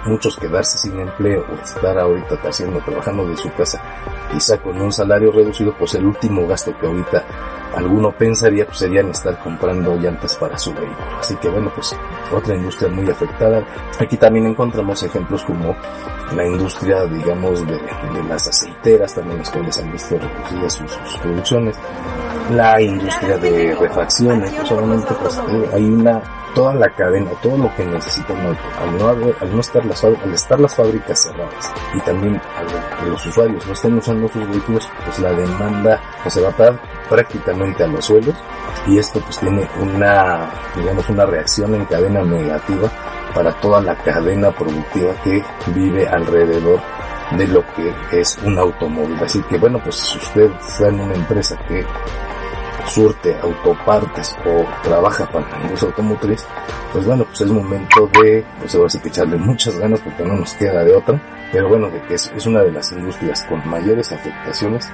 muchos 0.07 0.37
quedarse 0.37 0.79
sin 0.79 0.99
empleo 0.99 1.45
o 1.51 1.63
estar 1.63 1.99
ahorita 1.99 2.39
haciendo 2.43 2.81
trabajando 2.81 3.27
de 3.27 3.37
su 3.37 3.53
casa 3.53 3.83
quizá 4.33 4.59
con 4.59 4.81
un 4.81 4.93
salario 4.93 5.33
reducido 5.33 5.75
pues 5.79 5.95
el 6.01 6.07
último 6.07 6.47
gasto 6.47 6.77
que 6.79 6.87
ahorita 6.87 7.25
alguno 7.75 8.13
pensaría 8.13 8.65
pues 8.67 8.79
serían 8.79 9.11
estar 9.11 9.39
comprando 9.39 9.97
llantas 9.97 10.37
para 10.37 10.59
su 10.59 10.73
vehículo. 10.75 11.19
Así 11.19 11.37
que 11.37 11.49
bueno, 11.49 11.71
pues 11.75 11.97
otra 12.33 12.55
industria 12.55 12.91
muy 12.91 13.09
afectada. 13.09 13.65
Aquí 13.99 14.17
también 14.17 14.47
encontramos 14.47 15.03
ejemplos 15.03 15.45
como 15.45 15.75
la 16.35 16.47
industria, 16.47 17.05
digamos, 17.07 17.67
de, 17.67 17.81
las 18.29 18.47
aceiteras, 18.47 19.15
también 19.15 19.39
las 19.39 19.51
cuales 19.51 19.79
han 19.79 19.93
visto 19.93 20.17
reducidas 20.19 20.75
sus, 20.75 21.19
producciones, 21.21 21.77
la 22.53 22.81
industria 22.81 23.37
de 23.39 23.75
refacciones, 23.75 24.51
pues 24.53 24.73
obviamente 24.73 25.15
pues 25.15 25.41
hay 25.73 25.85
una 25.85 26.21
toda 26.55 26.75
la 26.75 26.91
cadena, 26.91 27.31
todo 27.43 27.57
lo 27.57 27.75
que 27.77 27.85
necesitan 27.85 28.37
al 28.39 28.99
no, 28.99 29.09
al 29.09 29.55
no 29.55 29.61
estar 29.61 29.85
las 29.85 30.03
al 30.03 30.35
estar 30.35 30.59
las 30.59 30.75
fábricas 30.75 31.23
cerradas 31.23 31.73
y 31.95 32.01
también 32.01 32.37
a 32.37 33.05
los 33.07 33.25
usuarios 33.25 33.65
no 33.67 33.73
estén 33.73 33.99
usando 33.99 34.29
sus 34.29 34.49
vehículos, 34.49 34.89
pues 35.05 35.19
la 35.21 35.33
demanda 35.33 36.01
pues, 36.23 36.35
se 36.35 36.41
va 36.41 36.49
a 36.49 36.53
parar 36.53 36.81
prácticamente 37.11 37.85
a 37.85 37.89
los 37.89 38.07
suelos 38.07 38.35
y 38.87 38.97
esto 38.97 39.21
pues 39.21 39.39
tiene 39.39 39.69
una 39.83 40.49
digamos 40.77 41.07
una 41.11 41.27
reacción 41.27 41.75
en 41.75 41.85
cadena 41.85 42.23
negativa 42.23 42.89
para 43.35 43.53
toda 43.61 43.83
la 43.83 43.95
cadena 43.97 44.51
productiva 44.51 45.13
que 45.23 45.45
vive 45.75 46.09
alrededor 46.09 46.81
de 47.37 47.47
lo 47.47 47.65
que 47.75 47.95
es 48.13 48.39
un 48.45 48.59
automóvil. 48.59 49.19
Así 49.23 49.41
que 49.43 49.59
bueno, 49.59 49.81
pues 49.83 49.97
si 49.97 50.19
usted 50.19 50.51
está 50.61 50.89
en 50.89 51.01
una 51.01 51.15
empresa 51.15 51.57
que 51.69 51.85
surte 52.87 53.37
autopartes 53.41 54.37
o 54.45 54.67
trabaja 54.83 55.27
para 55.31 55.49
la 55.49 55.63
industria 55.63 55.91
automotriz, 55.91 56.45
pues 56.93 57.07
bueno, 57.07 57.25
pues 57.25 57.41
es 57.43 57.49
momento 57.49 58.09
de, 58.21 58.45
pues 58.59 58.75
ahora 58.75 58.91
sí 58.91 58.99
que 58.99 59.09
echarle 59.09 59.37
muchas 59.37 59.79
ganas 59.79 60.01
porque 60.01 60.25
no 60.25 60.37
nos 60.37 60.55
queda 60.55 60.83
de 60.83 60.95
otra, 60.95 61.21
pero 61.53 61.69
bueno, 61.69 61.89
de 61.89 62.01
que 62.03 62.15
es, 62.15 62.33
es 62.35 62.47
una 62.47 62.63
de 62.63 62.73
las 62.73 62.91
industrias 62.91 63.45
con 63.45 63.67
mayores 63.69 64.11
afectaciones, 64.11 64.89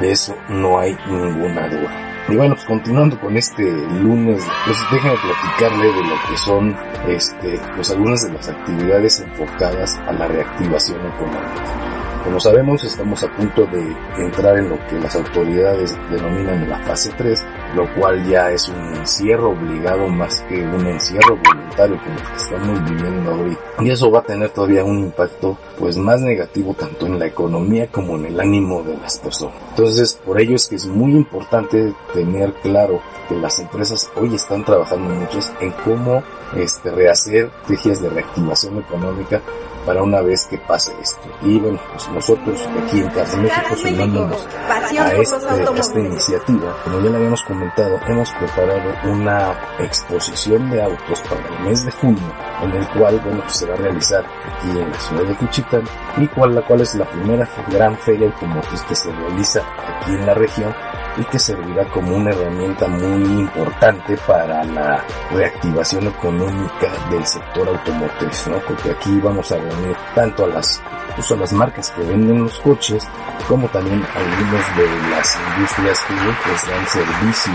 de 0.00 0.12
eso 0.12 0.36
no 0.48 0.78
hay 0.78 0.96
ninguna 1.08 1.68
duda. 1.68 2.06
Y 2.28 2.34
bueno, 2.34 2.54
pues 2.56 2.66
continuando 2.66 3.20
con 3.20 3.36
este 3.36 3.62
lunes, 3.62 4.42
pues 4.64 4.78
déjenme 4.90 5.16
platicarle 5.16 5.86
de 5.92 6.02
lo 6.02 6.14
que 6.28 6.36
son, 6.36 6.76
este, 7.06 7.60
pues 7.76 7.90
algunas 7.92 8.22
de 8.22 8.32
las 8.32 8.48
actividades 8.48 9.20
enfocadas 9.20 9.96
a 10.08 10.12
la 10.12 10.26
reactivación 10.26 10.98
económica. 11.06 12.05
Como 12.26 12.40
sabemos, 12.40 12.82
estamos 12.82 13.22
a 13.22 13.32
punto 13.36 13.64
de 13.66 13.96
entrar 14.18 14.58
en 14.58 14.68
lo 14.68 14.86
que 14.88 14.98
las 14.98 15.14
autoridades 15.14 15.96
denominan 16.10 16.68
la 16.68 16.80
fase 16.80 17.12
3, 17.16 17.46
lo 17.76 17.94
cual 17.94 18.28
ya 18.28 18.50
es 18.50 18.68
un 18.68 18.96
encierro 18.96 19.50
obligado 19.50 20.08
más 20.08 20.42
que 20.48 20.60
un 20.60 20.84
encierro 20.88 21.36
voluntario 21.36 21.96
como 22.02 22.36
estamos 22.36 22.90
viviendo 22.90 23.32
hoy. 23.32 23.56
Y 23.78 23.90
eso 23.90 24.10
va 24.10 24.18
a 24.18 24.22
tener 24.24 24.50
todavía 24.50 24.82
un 24.82 24.98
impacto 24.98 25.56
pues 25.78 25.96
más 25.98 26.20
negativo 26.20 26.74
tanto 26.74 27.06
en 27.06 27.20
la 27.20 27.26
economía 27.26 27.86
como 27.92 28.16
en 28.16 28.26
el 28.26 28.40
ánimo 28.40 28.82
de 28.82 28.96
las 28.96 29.20
personas. 29.20 29.56
Entonces, 29.70 30.20
por 30.24 30.40
ello 30.40 30.56
es 30.56 30.66
que 30.66 30.74
es 30.74 30.86
muy 30.86 31.12
importante 31.12 31.94
tener 32.12 32.52
claro 32.54 33.00
que 33.28 33.36
las 33.36 33.60
empresas 33.60 34.10
hoy 34.16 34.34
están 34.34 34.64
trabajando 34.64 35.14
muchos 35.14 35.52
en 35.60 35.70
cómo 35.84 36.24
este, 36.56 36.90
rehacer 36.90 37.46
estrategias 37.46 38.02
de 38.02 38.08
reactivación 38.10 38.78
económica 38.78 39.40
para 39.86 40.02
una 40.02 40.20
vez 40.20 40.46
que 40.46 40.58
pase 40.58 40.92
esto. 41.00 41.28
Y 41.42 41.58
bueno, 41.58 41.78
pues 41.92 42.08
nosotros 42.16 42.66
aquí 42.82 43.00
en 43.00 43.08
Casa 43.10 43.36
México 43.36 43.76
sumándonos 43.76 44.48
a, 44.70 45.14
este, 45.16 45.46
a 45.46 45.78
esta 45.78 46.00
iniciativa, 46.00 46.76
como 46.82 47.00
ya 47.00 47.10
le 47.10 47.16
habíamos 47.16 47.42
comentado, 47.42 48.00
hemos 48.08 48.30
preparado 48.32 49.12
una 49.12 49.52
exposición 49.78 50.70
de 50.70 50.82
autos 50.82 51.20
para 51.28 51.46
el 51.46 51.64
mes 51.68 51.84
de 51.84 51.92
junio, 51.92 52.34
en 52.62 52.72
el 52.72 52.86
cual, 52.88 53.20
bueno, 53.20 53.40
pues 53.42 53.56
se 53.56 53.66
va 53.66 53.74
a 53.74 53.78
realizar 53.78 54.24
aquí 54.24 54.70
en 54.70 54.90
la 54.90 54.98
ciudad 54.98 55.24
de 55.24 55.34
Cuchitán, 55.36 55.84
y 56.16 56.26
cual, 56.28 56.54
la 56.54 56.62
cual 56.62 56.80
es 56.80 56.94
la 56.94 57.04
primera 57.04 57.48
gran 57.68 57.96
feria 57.98 58.26
automotriz 58.26 58.82
que 58.82 58.94
se 58.94 59.12
realiza 59.12 59.60
aquí 59.60 60.12
en 60.12 60.26
la 60.26 60.34
región 60.34 60.74
y 61.18 61.24
que 61.24 61.38
servirá 61.38 61.84
como 61.86 62.16
una 62.16 62.30
herramienta 62.30 62.86
muy 62.88 63.40
importante 63.40 64.16
para 64.26 64.64
la 64.64 65.02
reactivación 65.30 66.06
económica 66.08 66.88
del 67.10 67.26
sector 67.26 67.68
automotriz, 67.68 68.48
¿no? 68.48 68.58
Porque 68.66 68.90
aquí 68.90 69.18
vamos 69.20 69.50
a 69.52 69.56
reunir 69.56 69.96
tanto 70.14 70.44
a 70.44 70.48
las 70.48 70.82
pues 71.14 71.32
a 71.32 71.36
las 71.36 71.52
marcas 71.54 71.90
que 71.92 72.02
venden 72.02 72.42
los 72.42 72.58
coches, 72.58 73.02
como 73.48 73.66
también 73.68 74.04
algunos 74.14 74.76
de 74.76 75.10
las 75.10 75.38
industrias 75.56 75.98
que 76.00 76.14
pues, 76.14 76.68
dan 76.68 76.86
servicio 76.88 77.52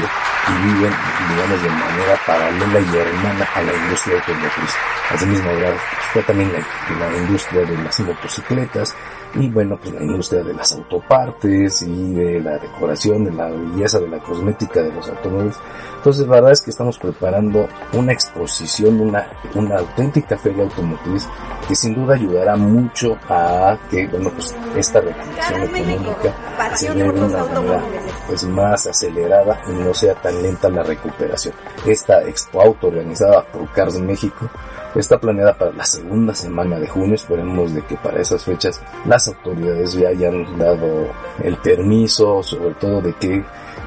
y 0.48 0.66
viven, 0.66 0.94
digamos, 1.30 1.64
de 1.64 1.70
manera 1.70 2.20
paralela 2.26 2.80
y 2.80 2.98
hermana 2.98 3.48
a 3.54 3.62
la 3.62 3.74
industria 3.74 4.16
automotriz. 4.18 4.91
Asimismo, 5.12 5.50
está 5.52 6.26
también 6.28 6.52
la, 6.54 7.10
la 7.10 7.18
industria 7.18 7.62
de 7.62 7.78
las 7.78 8.00
motocicletas, 8.00 8.96
y 9.36 9.50
bueno, 9.50 9.78
pues 9.78 9.94
la 9.94 10.04
industria 10.04 10.44
de 10.44 10.54
las 10.54 10.74
autopartes 10.74 11.82
y 11.84 12.14
de 12.14 12.42
la 12.42 12.58
decoración, 12.58 13.24
de 13.24 13.32
la 13.32 13.50
belleza, 13.50 14.00
de 14.00 14.10
la 14.10 14.20
cosmética 14.20 14.82
de 14.82 14.92
los 14.92 15.08
automóviles. 15.08 15.58
Entonces 15.98 16.28
la 16.28 16.36
verdad 16.36 16.52
es 16.52 16.62
que 16.62 16.72
estamos 16.72 16.98
preparando 16.98 17.68
una 17.94 18.12
exposición, 18.12 19.00
una, 19.00 19.28
una 19.56 19.78
auténtica 19.78 20.38
feria 20.38 20.64
automotriz 20.64 21.28
que 21.68 21.76
sin 21.76 21.94
duda 21.94 22.16
ayudará 22.16 22.56
mucho 22.56 23.18
a 23.30 23.78
que, 23.90 24.08
bueno, 24.08 24.32
pues 24.32 24.56
esta 24.76 25.00
recuperación 25.00 25.64
económica 25.64 26.76
se 26.76 26.94
dé 26.94 27.04
de 27.04 27.10
una 27.10 27.44
manera 27.44 27.82
pues 28.28 28.44
más 28.44 28.88
acelerada 28.88 29.62
y 29.68 29.72
no 29.72 29.94
sea 29.94 30.16
tan 30.16 30.42
lenta 30.42 30.70
la 30.70 30.84
recuperación. 30.84 31.54
Esta 31.86 32.24
Expo 32.24 32.62
Auto 32.62 32.88
organizada 32.88 33.44
por 33.44 33.70
Cars 33.72 34.00
México 34.00 34.50
Está 34.96 35.18
planeada 35.18 35.54
para 35.54 35.72
la 35.72 35.86
segunda 35.86 36.36
semana 36.36 36.78
de 36.78 36.88
junio, 36.88 37.16
esperemos 37.16 37.74
de 37.74 37.82
que 37.84 37.96
para 37.96 38.20
esas 38.20 38.44
fechas 38.44 38.82
las 39.06 39.26
autoridades 39.30 39.94
ya 39.94 40.10
hayan 40.10 40.58
dado 40.58 41.08
el 41.42 41.56
permiso, 41.58 42.44
sobre 42.44 42.74
todo 42.74 43.02
de 43.02 43.14
que 43.14 43.42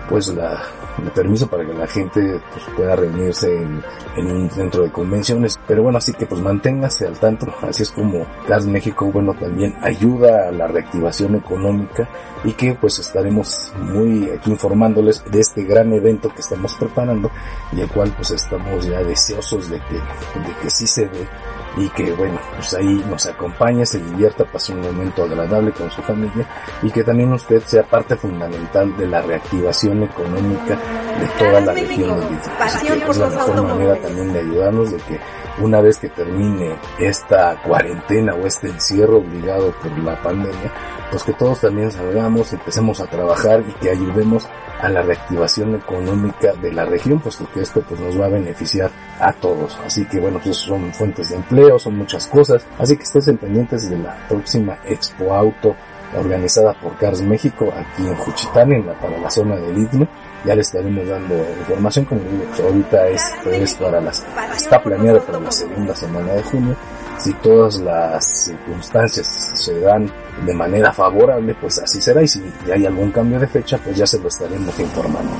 pues 0.08 0.28
la, 0.28 0.62
el 1.02 1.10
permiso 1.10 1.46
para 1.46 1.64
que 1.64 1.74
la 1.74 1.86
gente 1.86 2.40
pues, 2.52 2.64
pueda 2.76 2.96
reunirse 2.96 3.54
en, 3.54 3.82
un 4.26 4.50
centro 4.50 4.82
de 4.82 4.90
convenciones. 4.90 5.58
Pero 5.66 5.82
bueno, 5.82 5.98
así 5.98 6.12
que 6.12 6.26
pues 6.26 6.40
manténgase 6.40 7.06
al 7.06 7.18
tanto. 7.18 7.46
Así 7.62 7.82
es 7.82 7.90
como 7.90 8.26
Gas 8.48 8.66
México, 8.66 9.10
bueno, 9.12 9.34
también 9.34 9.74
ayuda 9.82 10.48
a 10.48 10.52
la 10.52 10.66
reactivación 10.66 11.34
económica 11.36 12.08
y 12.44 12.52
que 12.52 12.74
pues 12.74 12.98
estaremos 12.98 13.72
muy 13.78 14.30
aquí 14.30 14.50
informándoles 14.50 15.24
de 15.30 15.40
este 15.40 15.64
gran 15.64 15.92
evento 15.92 16.28
que 16.28 16.40
estamos 16.40 16.74
preparando 16.74 17.30
y 17.72 17.80
el 17.80 17.88
cual 17.88 18.12
pues 18.16 18.30
estamos 18.30 18.86
ya 18.86 19.02
deseosos 19.02 19.70
de 19.70 19.80
que, 19.80 19.94
de 19.94 20.56
que 20.62 20.70
sí 20.70 20.86
se 20.86 21.06
dé 21.06 21.26
y 21.76 21.88
que 21.90 22.12
bueno, 22.12 22.38
pues 22.54 22.74
ahí 22.74 23.04
nos 23.08 23.26
acompañe, 23.26 23.84
se 23.84 23.98
divierta, 23.98 24.44
pase 24.44 24.72
un 24.72 24.80
momento 24.80 25.24
agradable 25.24 25.72
con 25.72 25.90
su 25.90 26.02
familia 26.02 26.46
y 26.82 26.90
que 26.90 27.02
también 27.02 27.32
usted 27.32 27.62
sea 27.64 27.82
parte 27.82 28.16
fundamental 28.16 28.96
de 28.96 29.06
la 29.06 29.22
reactivación 29.22 30.02
económica 30.04 30.78
de 31.18 31.26
toda 31.38 31.60
la 31.60 31.72
región 31.72 32.20
del 32.20 32.38
Así 32.60 32.86
que 32.86 32.94
es 32.94 33.16
la 33.16 33.28
mejor 33.28 33.62
manera 33.62 33.96
también 33.96 34.32
de 34.32 34.40
ayudarnos 34.40 34.90
de 34.92 34.98
que 34.98 35.20
una 35.60 35.80
vez 35.80 35.98
que 35.98 36.08
termine 36.08 36.76
esta 36.98 37.60
cuarentena 37.62 38.34
o 38.34 38.46
este 38.46 38.68
encierro 38.68 39.18
obligado 39.18 39.72
por 39.72 39.96
la 39.98 40.20
pandemia, 40.20 40.72
pues 41.10 41.22
que 41.22 41.32
todos 41.32 41.60
también 41.60 41.90
salgamos, 41.90 42.52
empecemos 42.52 43.00
a 43.00 43.06
trabajar 43.06 43.62
y 43.66 43.72
que 43.74 43.90
ayudemos 43.90 44.48
a 44.84 44.88
la 44.90 45.00
reactivación 45.00 45.74
económica 45.74 46.52
de 46.60 46.70
la 46.70 46.84
región, 46.84 47.18
puesto 47.18 47.48
que 47.52 47.62
esto 47.62 47.82
pues 47.88 47.98
nos 48.00 48.20
va 48.20 48.26
a 48.26 48.28
beneficiar 48.28 48.90
a 49.18 49.32
todos. 49.32 49.78
Así 49.84 50.04
que 50.04 50.20
bueno, 50.20 50.38
pues 50.44 50.58
son 50.58 50.92
fuentes 50.92 51.30
de 51.30 51.36
empleo, 51.36 51.78
son 51.78 51.96
muchas 51.96 52.26
cosas. 52.26 52.66
Así 52.78 52.96
que 52.96 53.04
estén 53.04 53.38
pendientes 53.38 53.88
de 53.88 53.98
la 53.98 54.14
próxima 54.28 54.76
Expo 54.84 55.34
Auto 55.34 55.74
organizada 56.18 56.74
por 56.74 56.96
Cars 56.98 57.22
México 57.22 57.72
aquí 57.74 58.06
en 58.06 58.14
Juchitán, 58.14 58.72
en 58.72 58.86
la, 58.86 58.92
para 58.94 59.18
la 59.18 59.30
zona 59.30 59.56
del 59.56 59.78
Istmo. 59.78 60.06
Ya 60.44 60.54
le 60.54 60.60
estaremos 60.60 61.08
dando 61.08 61.34
información, 61.60 62.04
como 62.04 62.20
digo, 62.20 62.44
pues 62.48 62.60
ahorita 62.60 63.08
esto 63.08 63.50
es 63.50 63.74
para 63.76 64.00
las, 64.02 64.22
está 64.54 64.82
planeado 64.82 65.24
para 65.24 65.40
la 65.40 65.50
segunda 65.50 65.96
semana 65.96 66.34
de 66.34 66.42
junio 66.42 66.76
si 67.18 67.32
todas 67.34 67.80
las 67.80 68.44
circunstancias 68.44 69.26
se 69.54 69.80
dan 69.80 70.10
de 70.44 70.52
manera 70.52 70.92
favorable, 70.92 71.54
pues 71.60 71.78
así 71.78 72.00
será. 72.00 72.22
Y 72.22 72.28
si 72.28 72.42
hay 72.72 72.86
algún 72.86 73.10
cambio 73.10 73.38
de 73.38 73.46
fecha, 73.46 73.78
pues 73.78 73.96
ya 73.96 74.06
se 74.06 74.18
lo 74.18 74.28
estaremos 74.28 74.78
informando. 74.78 75.30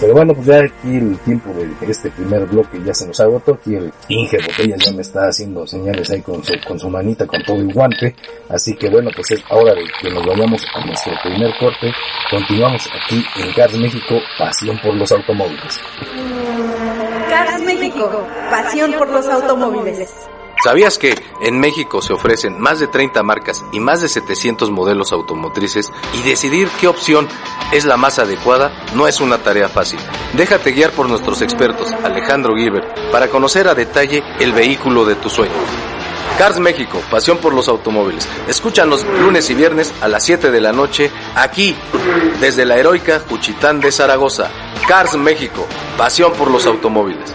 Pero 0.00 0.14
bueno, 0.14 0.34
pues 0.34 0.46
ya 0.46 0.58
aquí 0.58 0.96
el 0.96 1.18
tiempo 1.18 1.50
de 1.52 1.90
este 1.90 2.10
primer 2.10 2.46
bloque 2.46 2.80
ya 2.84 2.94
se 2.94 3.06
nos 3.06 3.20
agotó. 3.20 3.54
Aquí 3.54 3.74
el 3.74 3.92
Inge 4.08 4.38
Botella 4.38 4.76
ya 4.78 4.92
me 4.92 5.02
está 5.02 5.28
haciendo 5.28 5.66
señales 5.66 6.10
ahí 6.10 6.22
con 6.22 6.42
con 6.66 6.78
su 6.78 6.88
manita, 6.88 7.26
con 7.26 7.42
todo 7.44 7.56
el 7.56 7.72
guante. 7.72 8.14
Así 8.48 8.74
que 8.74 8.88
bueno, 8.88 9.10
pues 9.14 9.30
es 9.32 9.44
hora 9.50 9.74
de 9.74 9.84
que 10.00 10.10
nos 10.10 10.24
vayamos 10.24 10.64
a 10.74 10.86
nuestro 10.86 11.12
primer 11.22 11.52
corte. 11.58 11.92
Continuamos 12.30 12.88
aquí 12.94 13.22
en 13.36 13.52
Cars 13.52 13.76
México, 13.76 14.14
pasión 14.38 14.78
por 14.82 14.94
los 14.94 15.12
automóviles. 15.12 15.80
Cars 17.28 17.62
México, 17.62 18.26
pasión 18.50 18.92
por 18.92 19.08
los 19.10 19.26
automóviles. 19.28 20.10
¿Sabías 20.62 20.98
que 20.98 21.14
en 21.40 21.60
México 21.60 22.02
se 22.02 22.12
ofrecen 22.12 22.60
más 22.60 22.80
de 22.80 22.88
30 22.88 23.22
marcas 23.22 23.64
y 23.72 23.78
más 23.78 24.00
de 24.00 24.08
700 24.08 24.72
modelos 24.72 25.12
automotrices 25.12 25.92
y 26.14 26.22
decidir 26.22 26.68
qué 26.80 26.88
opción 26.88 27.28
es 27.72 27.84
la 27.84 27.96
más 27.96 28.18
adecuada 28.18 28.72
no 28.94 29.06
es 29.06 29.20
una 29.20 29.38
tarea 29.38 29.68
fácil? 29.68 30.00
Déjate 30.32 30.72
guiar 30.72 30.90
por 30.90 31.08
nuestros 31.08 31.42
expertos 31.42 31.92
Alejandro 32.02 32.56
Gilbert 32.56 33.12
para 33.12 33.28
conocer 33.28 33.68
a 33.68 33.74
detalle 33.74 34.24
el 34.40 34.52
vehículo 34.52 35.04
de 35.04 35.14
tu 35.14 35.30
sueño. 35.30 35.54
Cars 36.38 36.58
México, 36.58 37.00
pasión 37.08 37.38
por 37.38 37.54
los 37.54 37.68
automóviles. 37.68 38.28
Escúchanos 38.48 39.04
lunes 39.04 39.50
y 39.50 39.54
viernes 39.54 39.94
a 40.00 40.08
las 40.08 40.24
7 40.24 40.50
de 40.50 40.60
la 40.60 40.72
noche 40.72 41.10
aquí, 41.36 41.76
desde 42.40 42.64
la 42.64 42.76
heroica 42.76 43.20
Juchitán 43.28 43.80
de 43.80 43.92
Zaragoza. 43.92 44.50
Cars 44.86 45.16
México, 45.16 45.66
pasión 45.96 46.32
por 46.32 46.50
los 46.50 46.66
automóviles. 46.66 47.34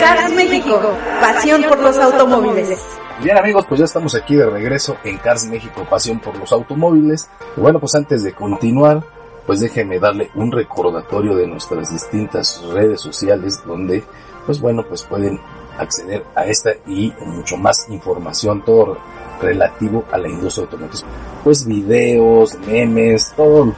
Cars 0.00 0.32
México, 0.32 0.80
pasión 1.20 1.62
por 1.68 1.78
los 1.78 1.98
automóviles. 1.98 2.80
Bien 3.22 3.36
amigos, 3.36 3.66
pues 3.68 3.80
ya 3.80 3.84
estamos 3.84 4.14
aquí 4.14 4.34
de 4.34 4.48
regreso 4.48 4.96
en 5.04 5.18
Cars 5.18 5.44
México, 5.44 5.86
pasión 5.88 6.20
por 6.20 6.36
los 6.38 6.50
automóviles. 6.52 7.28
Bueno, 7.56 7.78
pues 7.78 7.94
antes 7.94 8.22
de 8.22 8.32
continuar, 8.32 9.04
pues 9.46 9.60
déjenme 9.60 9.98
darle 9.98 10.30
un 10.34 10.50
recordatorio 10.50 11.36
de 11.36 11.46
nuestras 11.46 11.92
distintas 11.92 12.62
redes 12.72 13.02
sociales 13.02 13.62
donde, 13.66 14.02
pues 14.46 14.58
bueno, 14.58 14.84
pues 14.88 15.02
pueden 15.02 15.38
acceder 15.78 16.24
a 16.34 16.46
esta 16.46 16.70
y 16.86 17.12
mucho 17.26 17.58
más 17.58 17.86
información, 17.90 18.64
todo 18.64 18.96
relativo 19.38 20.04
a 20.10 20.16
la 20.16 20.28
industria 20.28 20.64
automotriz. 20.64 21.04
Pues 21.44 21.66
videos, 21.66 22.58
memes, 22.66 23.34
todo, 23.36 23.74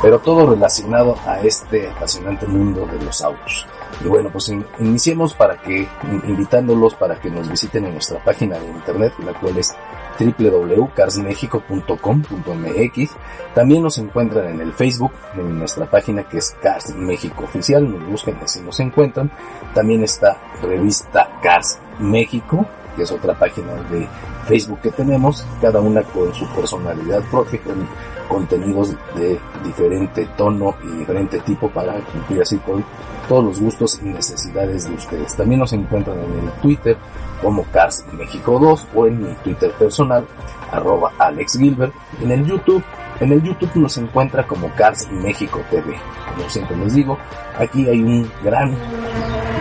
pero 0.00 0.20
todo 0.20 0.46
relacionado 0.46 1.16
a 1.26 1.40
este 1.40 1.86
apasionante 1.90 2.46
mundo 2.46 2.86
de 2.86 3.04
los 3.04 3.20
autos. 3.20 3.66
Y 4.04 4.08
bueno, 4.08 4.28
pues 4.30 4.52
iniciemos 4.78 5.32
para 5.34 5.60
que, 5.60 5.88
invitándolos 6.26 6.94
para 6.94 7.20
que 7.20 7.30
nos 7.30 7.48
visiten 7.48 7.86
en 7.86 7.92
nuestra 7.92 8.22
página 8.22 8.58
de 8.58 8.66
internet, 8.66 9.14
la 9.24 9.32
cual 9.32 9.56
es 9.58 9.74
www.carsmexico.com.mx. 10.18 13.10
También 13.54 13.82
nos 13.82 13.98
encuentran 13.98 14.48
en 14.48 14.60
el 14.60 14.72
Facebook, 14.72 15.12
en 15.34 15.58
nuestra 15.58 15.86
página 15.86 16.22
que 16.24 16.38
es 16.38 16.56
Cars 16.62 16.94
México 16.94 17.44
Oficial, 17.44 17.90
nos 17.90 18.06
buscan 18.06 18.36
así 18.42 18.60
nos 18.60 18.80
encuentran. 18.80 19.30
También 19.74 20.02
está 20.02 20.38
revista 20.62 21.38
Cars 21.42 21.78
México, 21.98 22.66
que 22.96 23.02
es 23.02 23.12
otra 23.12 23.34
página 23.34 23.74
de 23.90 24.08
Facebook 24.46 24.80
que 24.80 24.90
tenemos, 24.90 25.46
cada 25.60 25.80
una 25.80 26.02
con 26.02 26.32
su 26.34 26.46
personalidad 26.48 27.22
propia, 27.30 27.60
con 27.62 27.86
contenidos 28.28 28.94
de 29.14 29.38
diferente 29.64 30.26
tono 30.36 30.74
y 30.82 30.98
diferente 30.98 31.38
tipo 31.40 31.68
para 31.70 31.94
cumplir 32.00 32.42
así 32.42 32.56
con 32.58 32.84
todos 33.28 33.44
los 33.44 33.60
gustos 33.60 34.00
y 34.02 34.06
necesidades 34.06 34.88
de 34.88 34.94
ustedes. 34.94 35.36
También 35.36 35.60
nos 35.60 35.72
encuentran 35.72 36.18
en 36.18 36.46
el 36.46 36.52
Twitter 36.60 36.96
como 37.42 37.64
Cars 37.64 38.04
México 38.12 38.58
2 38.58 38.88
o 38.94 39.06
en 39.06 39.22
mi 39.22 39.34
Twitter 39.36 39.70
personal 39.72 40.26
arroba 40.72 41.12
Alex. 41.18 41.56
En 41.56 42.30
el 42.30 42.44
YouTube, 42.44 42.82
en 43.20 43.32
el 43.32 43.42
YouTube 43.42 43.74
nos 43.76 43.96
encuentra 43.98 44.46
como 44.46 44.70
Cars 44.74 45.10
México 45.10 45.60
TV. 45.70 45.96
Como 46.34 46.48
siempre 46.48 46.76
les 46.76 46.94
digo, 46.94 47.18
aquí 47.58 47.88
hay 47.88 48.02
un 48.02 48.30
gran, 48.44 48.76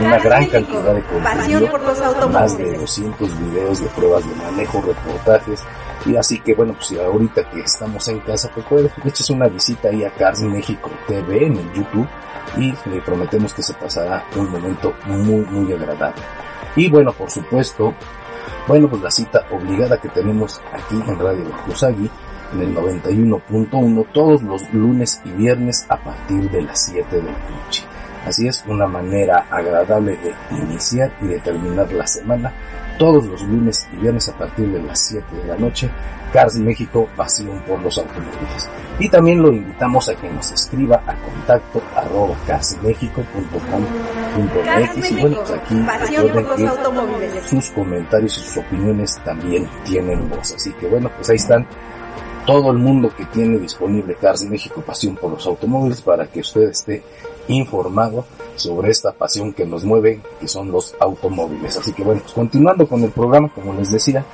una 0.01 0.17
gran 0.19 0.45
cantidad 0.47 0.93
de 0.93 1.03
contenido, 1.03 2.29
más 2.29 2.57
de 2.57 2.77
200 2.77 3.39
videos 3.39 3.79
de 3.81 3.87
pruebas 3.87 4.27
de 4.27 4.35
manejo, 4.35 4.81
reportajes, 4.81 5.63
y 6.05 6.15
así 6.15 6.39
que 6.39 6.53
bueno, 6.53 6.73
pues 6.73 6.99
ahorita 6.99 7.49
que 7.49 7.61
estamos 7.61 8.07
en 8.07 8.19
casa, 8.19 8.49
pues 8.53 8.65
puede 8.67 8.91
eches 9.03 9.29
una 9.29 9.47
visita 9.47 9.89
ahí 9.89 10.03
a 10.03 10.11
Cars 10.11 10.41
México 10.41 10.89
TV 11.07 11.47
en 11.47 11.57
el 11.57 11.73
YouTube 11.73 12.07
y 12.57 12.73
le 12.89 13.01
prometemos 13.01 13.53
que 13.53 13.63
se 13.63 13.73
pasará 13.73 14.23
un 14.35 14.49
momento 14.51 14.93
muy, 15.05 15.45
muy 15.45 15.73
agradable. 15.73 16.21
Y 16.75 16.89
bueno, 16.89 17.11
por 17.13 17.31
supuesto, 17.31 17.93
bueno, 18.67 18.87
pues 18.89 19.01
la 19.01 19.11
cita 19.11 19.45
obligada 19.51 19.99
que 19.99 20.09
tenemos 20.09 20.61
aquí 20.73 20.95
en 20.95 21.19
Radio 21.19 21.45
Usagi 21.67 22.09
en 22.53 22.61
el 22.61 22.75
91.1 22.75 24.05
todos 24.13 24.43
los 24.43 24.73
lunes 24.73 25.21
y 25.25 25.29
viernes 25.31 25.85
a 25.89 25.97
partir 25.97 26.49
de 26.51 26.61
las 26.61 26.85
7 26.85 27.15
de 27.15 27.23
la 27.23 27.31
noche. 27.31 27.83
Así 28.25 28.47
es, 28.47 28.63
una 28.67 28.87
manera 28.87 29.45
agradable 29.49 30.17
de 30.17 30.33
iniciar 30.57 31.11
y 31.21 31.27
de 31.27 31.39
terminar 31.39 31.91
la 31.91 32.07
semana 32.07 32.53
todos 32.97 33.25
los 33.25 33.41
lunes 33.43 33.87
y 33.93 33.97
viernes 33.97 34.27
a 34.29 34.37
partir 34.37 34.71
de 34.71 34.81
las 34.81 34.97
7 34.99 35.25
de 35.35 35.43
la 35.45 35.57
noche. 35.57 35.91
Cars 36.33 36.55
México, 36.55 37.07
pasión 37.15 37.61
por 37.67 37.79
los 37.81 37.95
automóviles. 37.97 38.69
Y 38.99 39.09
también 39.09 39.41
lo 39.41 39.51
invitamos 39.51 40.07
a 40.09 40.15
que 40.15 40.29
nos 40.29 40.51
escriba 40.51 41.01
a 41.05 41.15
contacto 41.15 41.81
arroba 41.95 42.35
carsmexico.com.mx 42.47 45.11
y 45.11 45.21
bueno, 45.21 45.37
pues 45.37 45.51
aquí 45.51 45.75
recuerden 46.27 46.69
que 47.31 47.41
sus 47.41 47.69
comentarios 47.71 48.37
y 48.37 48.41
sus 48.41 48.57
opiniones 48.57 49.19
también 49.23 49.67
tienen 49.85 50.29
voz. 50.29 50.53
Así 50.53 50.71
que 50.73 50.87
bueno, 50.87 51.09
pues 51.15 51.29
ahí 51.29 51.35
están 51.35 51.67
todo 52.45 52.71
el 52.71 52.77
mundo 52.77 53.09
que 53.15 53.25
tiene 53.25 53.57
disponible 53.57 54.15
Cars 54.15 54.43
México 54.45 54.81
Pasión 54.81 55.15
por 55.15 55.31
los 55.31 55.45
Automóviles 55.45 56.01
para 56.01 56.27
que 56.27 56.41
usted 56.41 56.69
esté 56.69 57.03
informado 57.47 58.25
sobre 58.55 58.91
esta 58.91 59.11
pasión 59.11 59.53
que 59.53 59.65
nos 59.65 59.83
mueve, 59.83 60.21
que 60.39 60.47
son 60.47 60.71
los 60.71 60.95
automóviles. 60.99 61.77
Así 61.77 61.91
que 61.93 62.03
bueno, 62.03 62.21
pues 62.21 62.33
continuando 62.33 62.87
con 62.87 63.03
el 63.03 63.11
programa, 63.11 63.49
como 63.53 63.73
les 63.73 63.91
decía, 63.91 64.25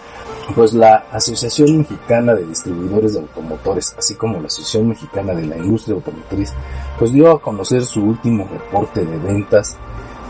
pues 0.55 0.73
la 0.73 1.05
Asociación 1.11 1.79
Mexicana 1.79 2.33
de 2.33 2.45
Distribuidores 2.45 3.13
de 3.13 3.21
Automotores, 3.21 3.95
así 3.97 4.15
como 4.15 4.39
la 4.39 4.47
Asociación 4.47 4.89
Mexicana 4.89 5.33
de 5.33 5.45
la 5.45 5.57
Industria 5.57 5.95
Automotriz, 5.95 6.53
pues 6.99 7.11
dio 7.13 7.31
a 7.31 7.41
conocer 7.41 7.83
su 7.83 8.03
último 8.03 8.47
reporte 8.51 9.05
de 9.05 9.17
ventas, 9.17 9.77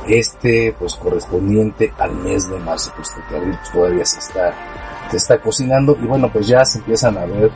este 0.07 0.75
pues 0.77 0.95
correspondiente 0.95 1.93
al 1.97 2.15
mes 2.15 2.49
de 2.49 2.59
marzo, 2.59 2.91
puesto 2.95 3.15
que 3.29 3.35
abril 3.35 3.55
pues, 3.57 3.71
todavía 3.71 4.05
se 4.05 4.19
está, 4.19 4.53
se 5.09 5.17
está 5.17 5.41
cocinando 5.41 5.97
y 6.01 6.05
bueno, 6.05 6.31
pues 6.31 6.47
ya 6.47 6.65
se 6.65 6.79
empiezan 6.79 7.17
a 7.17 7.25
ver 7.25 7.51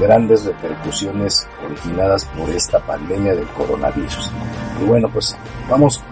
grandes 0.00 0.44
repercusiones 0.44 1.46
originadas 1.64 2.24
por 2.24 2.50
esta 2.50 2.80
pandemia 2.80 3.34
del 3.34 3.46
coronavirus. 3.48 4.30
Y 4.80 4.84
bueno, 4.84 5.08
pues 5.08 5.36
vamos, 5.68 6.02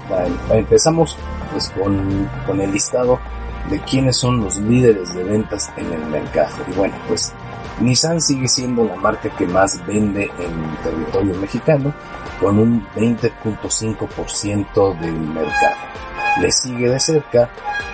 empezamos 0.51 1.17
pues 1.53 1.69
con, 1.71 2.29
con 2.47 2.61
el 2.61 2.73
listado 2.73 3.19
de 3.71 3.79
quiénes 3.81 4.17
son 4.17 4.43
los 4.43 4.57
líderes 4.59 5.15
de 5.15 5.25
ventas 5.25 5.73
en 5.77 5.93
el 5.93 6.05
mercado. 6.07 6.57
Y 6.71 6.77
bueno, 6.77 6.95
pues 7.09 7.33
Nissan 7.81 8.21
sigue 8.21 8.49
siendo 8.49 8.85
la 8.85 8.97
marca 8.97 9.31
que 9.31 9.47
más 9.47 9.85
vende 9.87 10.31
en 10.39 10.65
el 10.65 10.77
territorio 10.83 11.35
mexicano 11.37 11.95
con 12.41 12.59
un 12.59 12.87
20.5% 12.95 15.01
del 15.01 15.21
mercado. 15.21 15.77
Le 16.41 16.51
sigue 16.51 16.89
de 16.89 16.99
cerca 16.99 17.51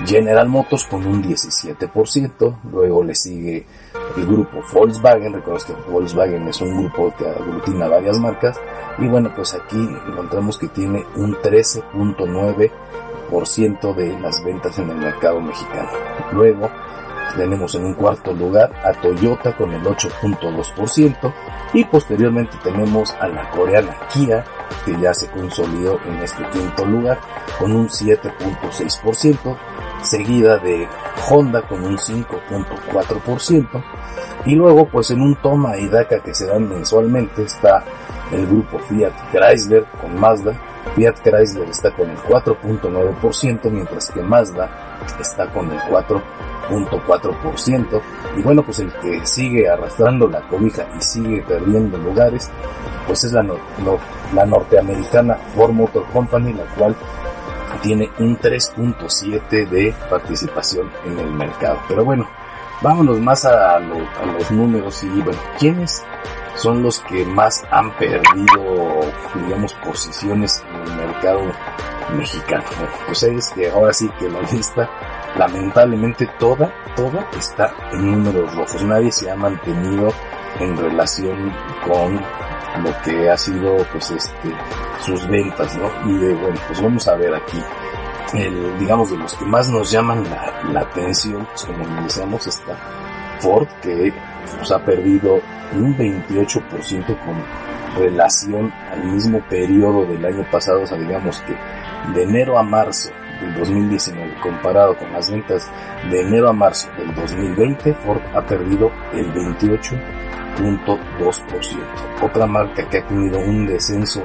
General 0.07 0.49
Motors 0.49 0.85
con 0.85 1.05
un 1.07 1.23
17%, 1.23 2.57
luego 2.71 3.03
le 3.03 3.15
sigue 3.15 3.67
el 4.17 4.27
grupo 4.27 4.63
Volkswagen, 4.73 5.33
recuerda 5.33 5.67
que 5.67 5.75
Volkswagen 5.91 6.47
es 6.49 6.61
un 6.61 6.79
grupo 6.79 7.15
que 7.17 7.29
aglutina 7.29 7.87
varias 7.89 8.19
marcas, 8.19 8.61
y 8.99 9.07
bueno, 9.07 9.33
pues 9.35 9.55
aquí 9.55 9.89
encontramos 10.07 10.59
que 10.59 10.69
tiene 10.69 11.07
un 11.17 11.35
13.9% 11.35 13.95
de 13.95 14.21
las 14.21 14.45
ventas 14.45 14.79
en 14.79 14.91
el 14.91 14.97
mercado 14.97 15.41
mexicano. 15.41 15.89
Luego 16.33 16.71
tenemos 17.37 17.75
en 17.75 17.85
un 17.85 17.95
cuarto 17.95 18.33
lugar 18.33 18.73
a 18.85 18.93
Toyota 18.93 19.57
con 19.57 19.73
el 19.73 19.83
8.2% 19.83 21.33
y 21.75 21.85
posteriormente 21.85 22.57
tenemos 22.63 23.15
a 23.21 23.29
la 23.29 23.51
coreana 23.51 23.97
Kia 24.13 24.45
que 24.85 24.99
ya 25.01 25.15
se 25.15 25.31
consolidó 25.31 25.99
en 26.07 26.23
este 26.23 26.45
quinto 26.51 26.85
lugar 26.85 27.19
con 27.59 27.73
un 27.73 27.89
7.6%, 27.89 29.57
seguida 30.03 30.59
de 30.59 30.87
Honda 31.29 31.63
con 31.63 31.85
un 31.85 31.97
5.4% 31.97 33.85
y 34.47 34.55
luego 34.55 34.89
pues 34.89 35.11
en 35.11 35.21
un 35.21 35.35
toma 35.37 35.77
y 35.77 35.89
daca 35.89 36.21
que 36.21 36.35
se 36.35 36.47
dan 36.47 36.69
mensualmente 36.69 37.43
está 37.43 37.85
el 38.33 38.47
grupo 38.47 38.79
Fiat 38.79 39.13
Chrysler 39.33 39.85
con 40.01 40.19
Mazda. 40.21 40.53
Fiat 40.95 41.17
Chrysler 41.23 41.69
está 41.69 41.91
con 41.93 42.09
el 42.11 42.17
4.9% 42.19 43.71
mientras 43.71 44.11
que 44.11 44.23
Mazda 44.23 44.71
está 45.21 45.53
con 45.53 45.71
el 45.71 45.79
4.4% 45.81 48.01
y 48.37 48.43
bueno 48.43 48.63
pues 48.63 48.79
el 48.81 48.91
que 48.95 49.27
sigue 49.27 49.69
arrastrando 49.69 50.27
la 50.29 50.41
cobija 50.49 50.87
y 50.97 51.03
sigue 51.03 51.43
perdiendo 51.43 51.99
lugares 51.99 52.49
pues 53.07 53.25
es 53.25 53.33
la, 53.33 53.45
la 54.35 54.47
norteamericana 54.47 55.35
Ford 55.55 55.73
Motor 55.73 56.07
Company 56.13 56.53
la 56.53 56.65
cual 56.75 56.95
tiene 57.83 58.11
un 58.19 58.39
3.7 58.39 59.69
de 59.69 59.95
participación 60.11 60.91
en 61.05 61.19
el 61.19 61.31
mercado 61.31 61.81
pero 61.89 62.05
bueno 62.05 62.29
vámonos 62.81 63.19
más 63.21 63.45
a, 63.45 63.79
los 63.81 64.51
números 64.51 65.03
y 65.03 65.09
bueno, 65.23 65.39
¿quiénes 65.59 66.05
son 66.55 66.83
los 66.83 66.99
que 67.01 67.25
más 67.25 67.65
han 67.71 67.91
perdido, 67.97 69.01
digamos, 69.35 69.75
posiciones 69.75 70.63
en 70.69 70.93
el 70.93 70.97
mercado 71.07 71.41
mexicano? 72.17 72.65
Pues 73.07 73.23
es 73.23 73.51
que 73.51 73.71
ahora 73.71 73.93
sí 73.93 74.09
que 74.19 74.29
la 74.29 74.41
lista, 74.43 74.89
lamentablemente 75.37 76.29
toda, 76.39 76.73
toda 76.97 77.29
está 77.37 77.73
en 77.93 78.11
números 78.11 78.55
rojos. 78.55 78.83
Nadie 78.85 79.13
se 79.13 79.31
ha 79.31 79.37
mantenido 79.37 80.13
en 80.59 80.77
relación 80.77 81.53
con 81.87 82.21
lo 82.83 83.03
que 83.03 83.31
ha 83.31 83.37
sido, 83.37 83.77
pues, 83.93 84.11
este, 84.11 84.55
sus 85.01 85.27
ventas, 85.29 85.77
¿no? 85.77 85.91
Y 86.11 86.19
de, 86.19 86.35
bueno, 86.35 86.59
pues 86.67 86.81
vamos 86.81 87.09
a 87.09 87.15
ver 87.15 87.35
aquí 87.35 87.59
el, 88.35 88.79
digamos, 88.79 89.11
de 89.11 89.17
los 89.17 89.35
que 89.35 89.45
más 89.45 89.69
nos 89.69 89.91
llaman 89.91 90.25
la, 90.73 90.81
atención, 90.81 91.47
pues 91.47 91.65
como 91.65 92.03
decíamos, 92.03 92.47
está 92.47 92.77
Ford, 93.41 93.69
que 93.83 94.13
pues, 94.57 94.71
ha 94.71 94.85
perdido 94.85 95.41
un 95.73 95.97
28% 95.97 97.07
con 97.25 97.43
relación 97.99 98.73
al 98.91 99.05
mismo 99.05 99.41
periodo 99.49 100.05
del 100.07 100.25
año 100.25 100.45
pasado, 100.51 100.83
o 100.83 100.87
sea, 100.87 100.99
digamos 100.99 101.41
que 101.41 101.57
de 102.13 102.23
enero 102.23 102.59
a 102.59 102.63
marzo 102.63 103.11
del 103.41 103.55
2019 103.55 104.35
comparado 104.43 104.97
con 104.97 105.13
las 105.13 105.31
ventas 105.31 105.71
de 106.11 106.21
enero 106.23 106.49
a 106.49 106.53
marzo 106.53 106.89
del 106.99 107.15
2020, 107.15 107.95
Ford 107.95 108.21
ha 108.35 108.43
perdido 108.43 108.91
el 109.15 109.33
28% 109.33 110.28
6.2%. 110.59 112.23
Otra 112.23 112.47
marca 112.47 112.89
que 112.89 112.99
ha 112.99 113.07
tenido 113.07 113.39
un 113.39 113.67
descenso 113.67 114.23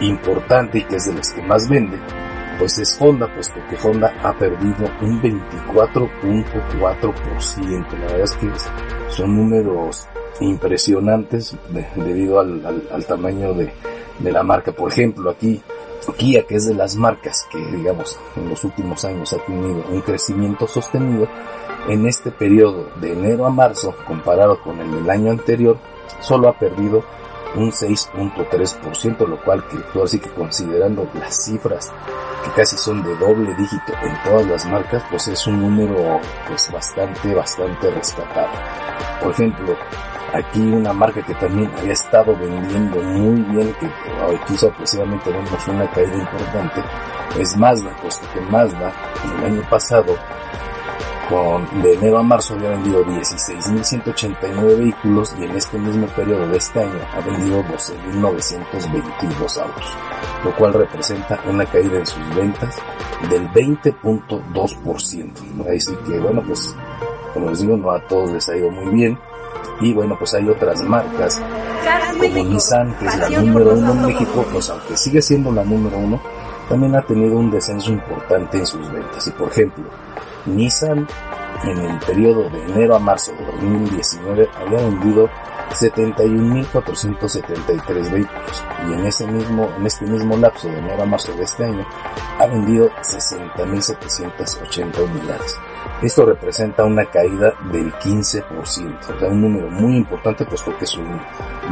importante 0.00 0.78
y 0.78 0.84
que 0.84 0.96
es 0.96 1.06
de 1.06 1.14
las 1.14 1.32
que 1.32 1.40
más 1.42 1.68
vende, 1.68 1.98
pues 2.58 2.78
es 2.78 2.96
Honda, 3.00 3.32
puesto 3.34 3.54
que 3.68 3.76
Honda 3.86 4.12
ha 4.22 4.32
perdido 4.34 4.90
un 5.00 5.22
24.4%. 5.22 7.92
La 7.92 8.06
verdad 8.06 8.20
es 8.20 8.32
que 8.32 8.50
son 9.08 9.36
números 9.36 10.08
impresionantes 10.40 11.56
debido 11.96 12.40
al, 12.40 13.04
tamaño 13.06 13.54
de, 13.54 13.72
de 14.18 14.32
la 14.32 14.42
marca. 14.42 14.72
Por 14.72 14.90
ejemplo, 14.90 15.30
aquí 15.30 15.62
Kia, 16.12 16.46
que 16.46 16.56
es 16.56 16.66
de 16.66 16.74
las 16.74 16.96
marcas 16.96 17.46
que, 17.50 17.58
digamos, 17.58 18.18
en 18.36 18.48
los 18.48 18.62
últimos 18.64 19.04
años 19.04 19.32
ha 19.32 19.38
tenido 19.38 19.84
un 19.90 20.00
crecimiento 20.02 20.66
sostenido, 20.66 21.28
en 21.88 22.06
este 22.06 22.30
periodo 22.30 22.88
de 23.00 23.12
enero 23.12 23.46
a 23.46 23.50
marzo, 23.50 23.94
comparado 24.06 24.60
con 24.60 24.80
el 24.80 24.90
del 24.90 25.10
año 25.10 25.30
anterior, 25.30 25.78
solo 26.20 26.48
ha 26.48 26.58
perdido 26.58 27.04
un 27.56 27.70
6.3%, 27.70 29.28
lo 29.28 29.40
cual 29.42 29.64
que 29.68 30.02
así 30.02 30.18
que 30.18 30.30
considerando 30.30 31.08
las 31.14 31.44
cifras 31.44 31.92
que 32.44 32.50
casi 32.50 32.76
son 32.76 33.02
de 33.02 33.16
doble 33.16 33.54
dígito 33.54 33.92
en 34.02 34.22
todas 34.24 34.46
las 34.46 34.66
marcas, 34.66 35.02
pues 35.10 35.28
es 35.28 35.46
un 35.46 35.60
número 35.60 36.20
pues 36.48 36.70
bastante, 36.70 37.34
bastante 37.34 37.90
rescatable. 37.90 38.58
Por 39.22 39.32
ejemplo, 39.32 39.76
aquí 40.32 40.60
una 40.60 40.92
marca 40.92 41.22
que 41.22 41.34
también 41.34 41.70
había 41.78 41.92
estado 41.92 42.36
vendiendo 42.36 43.00
muy 43.00 43.40
bien, 43.42 43.74
que 43.78 43.86
aquí 44.34 44.56
sorpresivamente 44.56 45.30
vemos 45.30 45.68
una 45.68 45.88
caída 45.90 46.16
importante, 46.16 46.82
es 47.38 47.56
Mazda, 47.56 47.96
puesto 48.02 48.26
que 48.34 48.40
Mazda 48.40 48.92
el 49.38 49.44
año 49.44 49.62
pasado 49.70 50.16
con, 51.34 51.66
de 51.82 51.94
enero 51.94 52.18
a 52.18 52.22
marzo 52.22 52.54
había 52.54 52.70
vendido 52.70 53.04
16.189 53.04 54.78
vehículos 54.78 55.34
y 55.36 55.42
en 55.44 55.50
este 55.56 55.76
mismo 55.78 56.06
periodo 56.06 56.46
de 56.46 56.58
este 56.58 56.80
año 56.80 57.00
ha 57.12 57.20
vendido 57.20 57.60
12.922 57.64 59.60
autos, 59.60 59.96
lo 60.44 60.54
cual 60.54 60.74
representa 60.74 61.40
una 61.50 61.66
caída 61.66 61.98
en 61.98 62.06
sus 62.06 62.34
ventas 62.36 62.80
del 63.28 63.50
20.2%. 63.50 65.76
Así 65.76 65.96
que 66.06 66.20
bueno, 66.20 66.40
pues 66.46 66.72
como 67.32 67.50
les 67.50 67.62
digo, 67.62 67.76
no 67.76 67.90
a 67.90 67.98
todos 68.06 68.30
les 68.30 68.48
ha 68.48 68.56
ido 68.56 68.70
muy 68.70 68.94
bien. 68.94 69.18
Y 69.80 69.92
bueno, 69.92 70.16
pues 70.16 70.34
hay 70.34 70.48
otras 70.48 70.84
marcas 70.84 71.42
como 72.12 72.44
Nissan, 72.44 72.96
que 72.96 73.06
es 73.06 73.18
la 73.18 73.28
número 73.40 73.74
uno 73.74 73.90
en 73.90 74.06
México, 74.06 74.46
pues 74.52 74.70
aunque 74.70 74.96
sigue 74.96 75.20
siendo 75.20 75.50
la 75.50 75.64
número 75.64 75.98
uno, 75.98 76.20
también 76.68 76.94
ha 76.94 77.02
tenido 77.02 77.36
un 77.36 77.50
descenso 77.50 77.90
importante 77.90 78.58
en 78.58 78.66
sus 78.66 78.88
ventas. 78.92 79.26
Y 79.26 79.32
por 79.32 79.48
ejemplo, 79.48 79.82
Nissan 80.46 81.06
en 81.64 81.78
el 81.78 81.98
periodo 82.00 82.50
de 82.50 82.62
enero 82.64 82.96
a 82.96 82.98
marzo 82.98 83.32
de 83.32 83.46
2019 83.46 84.50
había 84.54 84.78
vendido 84.78 85.30
71.473 85.70 88.10
vehículos 88.10 88.64
y 88.88 88.92
en 88.92 89.06
ese 89.06 89.24
mismo, 89.26 89.70
en 89.76 89.86
este 89.86 90.04
mismo 90.06 90.36
lapso 90.36 90.68
de 90.68 90.78
enero 90.78 91.02
a 91.02 91.06
marzo 91.06 91.34
de 91.34 91.42
este 91.44 91.64
año 91.64 91.86
ha 92.38 92.46
vendido 92.46 92.90
60.780 92.90 95.10
unidades. 95.10 95.58
Esto 96.02 96.26
representa 96.26 96.84
una 96.84 97.06
caída 97.06 97.54
del 97.72 97.94
15%, 97.94 98.44
o 98.52 98.66
sea, 98.66 98.84
un 99.28 99.40
número 99.40 99.70
muy 99.70 99.96
importante 99.96 100.44
puesto 100.44 100.76
que 100.76 100.84
sus 100.86 101.04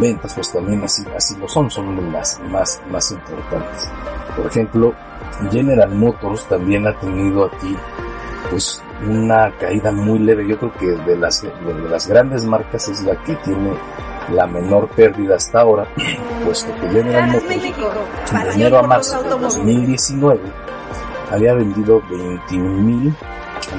ventas 0.00 0.32
pues 0.34 0.50
también 0.52 0.82
así, 0.84 1.04
así 1.14 1.36
lo 1.36 1.46
son, 1.48 1.70
son 1.70 2.10
las 2.12 2.40
más, 2.40 2.80
más 2.90 3.10
importantes. 3.10 3.90
Por 4.36 4.46
ejemplo, 4.46 4.94
General 5.50 5.90
Motors 5.90 6.46
también 6.46 6.86
ha 6.86 6.98
tenido 6.98 7.44
aquí 7.46 7.76
pues 8.50 8.82
una 9.06 9.56
caída 9.58 9.92
muy 9.92 10.18
leve. 10.18 10.48
Yo 10.48 10.58
creo 10.58 10.72
que 10.74 10.86
de 10.86 11.16
las, 11.16 11.42
de 11.42 11.50
las 11.90 12.06
grandes 12.06 12.44
marcas 12.44 12.88
es 12.88 13.02
la 13.02 13.16
que 13.22 13.34
tiene 13.36 13.72
la 14.30 14.46
menor 14.46 14.88
pérdida 14.88 15.36
hasta 15.36 15.60
ahora, 15.60 15.86
puesto 16.44 16.74
que 16.80 16.88
General 16.88 17.30
Motors 17.30 17.52
de 17.52 17.72
enero 18.54 18.78
a 18.78 18.82
marzo 18.82 19.22
de 19.22 19.28
2019 19.30 20.40
había 21.30 21.54
vendido 21.54 22.02
21.000, 22.02 23.14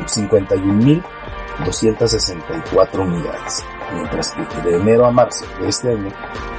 51.264 0.05 2.99
unidades, 2.99 3.63
mientras 3.93 4.31
que 4.31 4.41
de 4.69 4.77
enero 4.77 5.05
a 5.05 5.11
marzo 5.11 5.45
de 5.59 5.67
este 5.69 5.91
año 5.91 6.09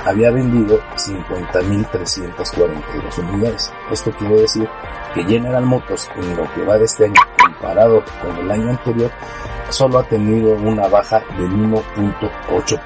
había 0.05 0.31
vendido 0.31 0.79
50.342 0.97 3.19
unidades. 3.19 3.73
Esto 3.91 4.13
quiere 4.13 4.43
decir 4.43 4.69
que 5.15 5.25
General 5.25 5.65
Motors 5.65 6.09
en 6.17 6.37
lo 6.37 6.45
que 6.55 6.63
va 6.65 6.79
de 6.79 6.85
este 6.85 7.07
año 7.07 7.21
comparado 7.45 8.03
con 8.21 8.37
el 8.39 8.51
año 8.51 8.71
anterior 8.71 9.11
solo 9.71 9.99
ha 9.99 10.03
tenido 10.05 10.55
una 10.55 10.87
baja 10.89 11.21
del 11.37 11.51
1.8%, 11.51 12.81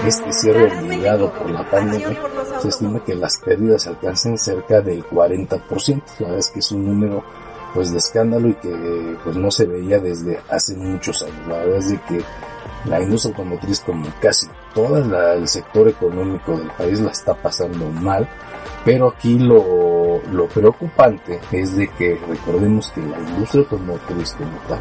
este 0.07 0.33
cierre 0.33 0.79
obligado 0.79 1.33
por 1.33 1.51
la 1.51 1.69
pandemia, 1.69 2.19
se 2.61 2.69
estima 2.69 3.05
que 3.05 3.15
las 3.15 3.39
pérdidas 3.39 3.87
alcancen 3.87 4.39
cerca 4.39 4.81
del 4.81 5.05
40%. 5.05 6.03
La 6.21 6.27
verdad 6.27 6.39
es 6.39 6.51
que 6.51 6.61
es 6.61 6.71
un 6.71 6.87
número 6.87 7.25
pues 7.75 7.93
de 7.93 7.99
escándalo 7.99 8.49
y 8.49 8.55
que 8.55 9.17
pues 9.23 9.37
no 9.37 9.51
se 9.51 9.67
veía 9.67 9.99
desde 9.99 10.41
hace 10.51 10.75
muchos 10.77 11.23
años. 11.23 11.49
La 11.49 11.57
verdad 11.59 11.79
es 11.79 11.91
de 11.91 12.01
que 12.03 12.21
la 12.87 13.01
industria 13.01 13.35
automotriz 13.35 13.81
como 13.81 14.07
casi 14.21 14.47
todo 14.75 14.99
el 14.99 15.49
sector 15.49 15.89
económico 15.89 16.57
del 16.57 16.71
país 16.73 17.01
la 17.01 17.11
está 17.11 17.35
pasando 17.35 17.91
mal, 17.91 18.29
pero 18.85 19.09
aquí 19.09 19.39
lo, 19.39 20.21
lo 20.33 20.47
preocupante 20.49 21.41
es 21.51 21.77
de 21.77 21.89
que 21.89 22.19
recordemos 22.29 22.91
que 22.93 23.01
la 23.01 23.19
industria 23.19 23.63
automotriz 23.63 24.33
como 24.35 24.59
tal 24.69 24.79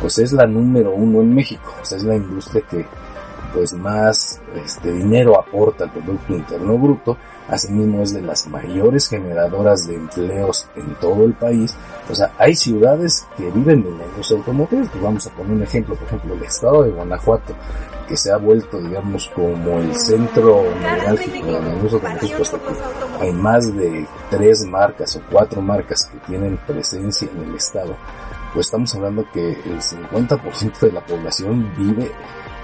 pues 0.00 0.18
es 0.18 0.32
la 0.32 0.46
número 0.46 0.92
uno 0.92 1.20
en 1.20 1.34
México, 1.34 1.72
o 1.80 1.84
sea, 1.84 1.98
es 1.98 2.04
la 2.04 2.16
industria 2.16 2.62
que 2.68 2.84
pues 3.54 3.72
más 3.72 4.40
este 4.54 4.92
dinero 4.92 5.38
aporta 5.38 5.84
al 5.84 5.92
Producto 5.92 6.34
Interno 6.34 6.76
Bruto, 6.76 7.16
asimismo 7.48 8.02
es 8.02 8.12
de 8.12 8.22
las 8.22 8.46
mayores 8.46 9.08
generadoras 9.08 9.86
de 9.86 9.94
empleos 9.94 10.66
en 10.76 10.94
todo 10.96 11.24
el 11.24 11.34
país. 11.34 11.74
O 12.10 12.14
sea, 12.14 12.32
hay 12.38 12.54
ciudades 12.54 13.26
que 13.36 13.50
viven 13.50 13.82
de 13.82 13.90
la 13.90 14.04
industria 14.06 14.38
automotriz. 14.38 14.88
Pues 14.90 15.02
vamos 15.02 15.26
a 15.26 15.30
poner 15.30 15.52
un 15.52 15.62
ejemplo, 15.62 15.94
por 15.94 16.06
ejemplo, 16.06 16.34
el 16.34 16.42
estado 16.42 16.82
de 16.84 16.90
Guanajuato, 16.90 17.54
que 18.08 18.16
se 18.16 18.32
ha 18.32 18.36
vuelto, 18.36 18.80
digamos, 18.80 19.30
como 19.34 19.78
el 19.78 19.94
centro 19.94 20.62
neurálgico 20.80 21.46
de 21.46 21.52
la 21.52 21.74
industria 21.74 22.00
automotriz, 22.00 22.32
puesto 22.32 22.60
que 22.62 23.24
hay 23.24 23.32
más 23.32 23.74
de 23.76 24.06
tres 24.30 24.64
marcas 24.64 25.16
o 25.16 25.22
cuatro 25.30 25.60
marcas 25.60 26.04
que 26.06 26.18
tienen 26.26 26.58
presencia 26.66 27.28
en 27.30 27.48
el 27.48 27.56
estado. 27.56 27.96
Pues 28.52 28.66
estamos 28.66 28.94
hablando 28.94 29.26
que 29.32 29.52
el 29.52 29.80
50% 29.80 30.78
de 30.78 30.92
la 30.92 31.04
población 31.04 31.72
vive 31.76 32.12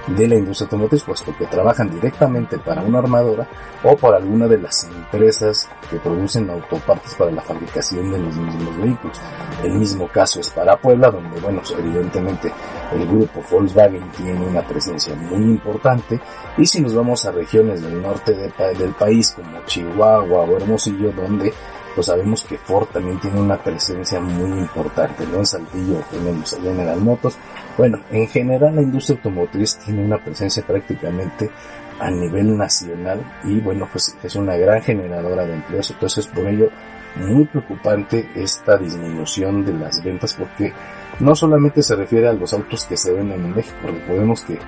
de 0.06 0.28
la 0.28 0.34
industria 0.36 0.66
automotriz, 0.66 1.02
puesto 1.02 1.36
que 1.36 1.46
trabajan 1.46 1.90
directamente 1.90 2.58
para 2.58 2.82
una 2.82 2.98
armadora 2.98 3.46
o 3.84 3.96
por 3.96 4.14
alguna 4.14 4.46
de 4.46 4.58
las 4.58 4.84
empresas 4.84 5.68
que 5.90 5.98
producen 5.98 6.50
autopartes 6.50 7.14
para 7.14 7.30
la 7.30 7.42
fabricación 7.42 8.10
de 8.12 8.18
los 8.18 8.36
mismos 8.36 8.76
vehículos. 8.78 9.20
El 9.62 9.74
mismo 9.74 10.08
caso 10.08 10.40
es 10.40 10.50
para 10.50 10.76
Puebla, 10.76 11.10
donde, 11.10 11.40
bueno, 11.40 11.62
evidentemente 11.78 12.52
el 12.92 13.06
grupo 13.06 13.42
Volkswagen 13.50 14.10
tiene 14.16 14.46
una 14.46 14.62
presencia 14.62 15.14
muy 15.14 15.42
importante. 15.42 16.20
Y 16.56 16.66
si 16.66 16.80
nos 16.80 16.94
vamos 16.94 17.24
a 17.24 17.32
regiones 17.32 17.82
del 17.82 18.02
norte 18.02 18.34
del 18.34 18.92
país, 18.94 19.30
como 19.30 19.64
Chihuahua 19.66 20.42
o 20.42 20.56
Hermosillo, 20.56 21.12
donde 21.12 21.52
pues 21.94 22.06
sabemos 22.06 22.44
que 22.44 22.56
Ford 22.56 22.86
también 22.92 23.18
tiene 23.18 23.40
una 23.40 23.58
presencia 23.58 24.20
muy 24.20 24.60
importante, 24.60 25.26
¿no? 25.26 25.38
En 25.38 25.46
Saltillo 25.46 25.96
tenemos 26.10 26.54
a 26.54 26.60
General 26.60 27.00
Motors. 27.00 27.36
Bueno, 27.80 27.98
en 28.10 28.28
general 28.28 28.76
la 28.76 28.82
industria 28.82 29.16
automotriz 29.16 29.78
tiene 29.78 30.04
una 30.04 30.22
presencia 30.22 30.62
prácticamente 30.62 31.50
a 31.98 32.10
nivel 32.10 32.54
nacional 32.54 33.22
y 33.42 33.58
bueno, 33.58 33.88
pues 33.90 34.14
es 34.22 34.36
una 34.36 34.54
gran 34.54 34.82
generadora 34.82 35.46
de 35.46 35.54
empleos, 35.54 35.90
entonces 35.90 36.26
por 36.26 36.46
ello 36.46 36.68
muy 37.16 37.46
preocupante 37.46 38.28
esta 38.34 38.76
disminución 38.76 39.64
de 39.64 39.72
las 39.72 40.04
ventas 40.04 40.34
porque 40.34 40.74
no 41.20 41.34
solamente 41.34 41.82
se 41.82 41.96
refiere 41.96 42.28
a 42.28 42.34
los 42.34 42.52
autos 42.52 42.84
que 42.84 42.98
se 42.98 43.14
venden 43.14 43.46
en 43.46 43.54
México, 43.54 43.78
recordemos 43.86 44.42
que 44.42 44.58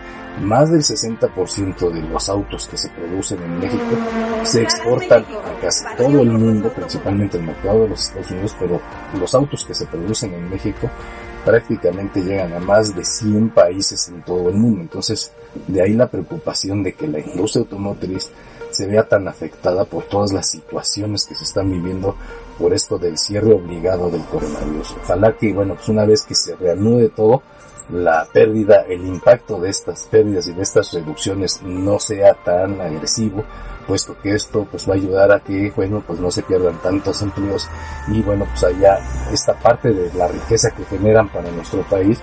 más 0.40 0.72
del 0.72 0.80
60% 0.80 1.90
de 1.90 2.00
los 2.08 2.30
autos 2.30 2.66
que 2.66 2.78
se 2.78 2.88
producen 2.88 3.42
en 3.42 3.58
México 3.58 3.94
se 4.44 4.62
exportan 4.62 5.22
a 5.24 5.60
casi 5.60 5.84
todo 5.98 6.22
el 6.22 6.30
mundo, 6.30 6.72
principalmente 6.72 7.36
el 7.36 7.44
mercado 7.44 7.82
de 7.82 7.88
los 7.90 8.04
Estados 8.04 8.30
Unidos, 8.30 8.56
pero 8.58 8.80
los 9.20 9.34
autos 9.34 9.66
que 9.66 9.74
se 9.74 9.84
producen 9.84 10.32
en 10.32 10.48
México 10.48 10.88
prácticamente 11.44 12.22
llegan 12.22 12.52
a 12.52 12.60
más 12.60 12.94
de 12.94 13.04
100 13.04 13.50
países 13.50 14.08
en 14.08 14.22
todo 14.22 14.48
el 14.48 14.56
mundo. 14.56 14.80
Entonces, 14.80 15.32
de 15.66 15.82
ahí 15.82 15.94
la 15.94 16.08
preocupación 16.08 16.82
de 16.82 16.94
que 16.94 17.06
la 17.06 17.20
industria 17.20 17.62
automotriz 17.62 18.30
se 18.70 18.86
vea 18.86 19.06
tan 19.06 19.28
afectada 19.28 19.84
por 19.84 20.04
todas 20.04 20.32
las 20.32 20.48
situaciones 20.48 21.26
que 21.26 21.34
se 21.34 21.44
están 21.44 21.70
viviendo 21.70 22.16
por 22.58 22.72
esto 22.72 22.98
del 22.98 23.18
cierre 23.18 23.52
obligado 23.52 24.10
del 24.10 24.24
coronavirus. 24.24 24.96
Ojalá 25.02 25.36
que, 25.36 25.52
bueno, 25.52 25.74
pues 25.74 25.88
una 25.88 26.06
vez 26.06 26.22
que 26.22 26.34
se 26.34 26.56
reanude 26.56 27.10
todo, 27.10 27.42
la 27.90 28.26
pérdida, 28.32 28.82
el 28.88 29.06
impacto 29.06 29.60
de 29.60 29.70
estas 29.70 30.08
pérdidas 30.10 30.46
y 30.46 30.52
de 30.52 30.62
estas 30.62 30.92
reducciones 30.92 31.60
no 31.62 31.98
sea 31.98 32.34
tan 32.34 32.80
agresivo 32.80 33.44
puesto 33.86 34.16
que 34.22 34.34
esto 34.34 34.66
pues 34.70 34.88
va 34.88 34.94
a 34.94 34.96
ayudar 34.96 35.32
a 35.32 35.40
que 35.40 35.72
bueno 35.74 36.02
pues 36.06 36.18
no 36.20 36.30
se 36.30 36.42
pierdan 36.42 36.80
tantos 36.82 37.22
empleos. 37.22 37.68
Y 38.08 38.22
bueno 38.22 38.46
pues 38.46 38.64
allá 38.64 38.98
esta 39.32 39.54
parte 39.54 39.92
de 39.92 40.12
la 40.14 40.28
riqueza 40.28 40.70
que 40.70 40.84
generan 40.84 41.28
para 41.28 41.50
nuestro 41.50 41.82
país 41.82 42.20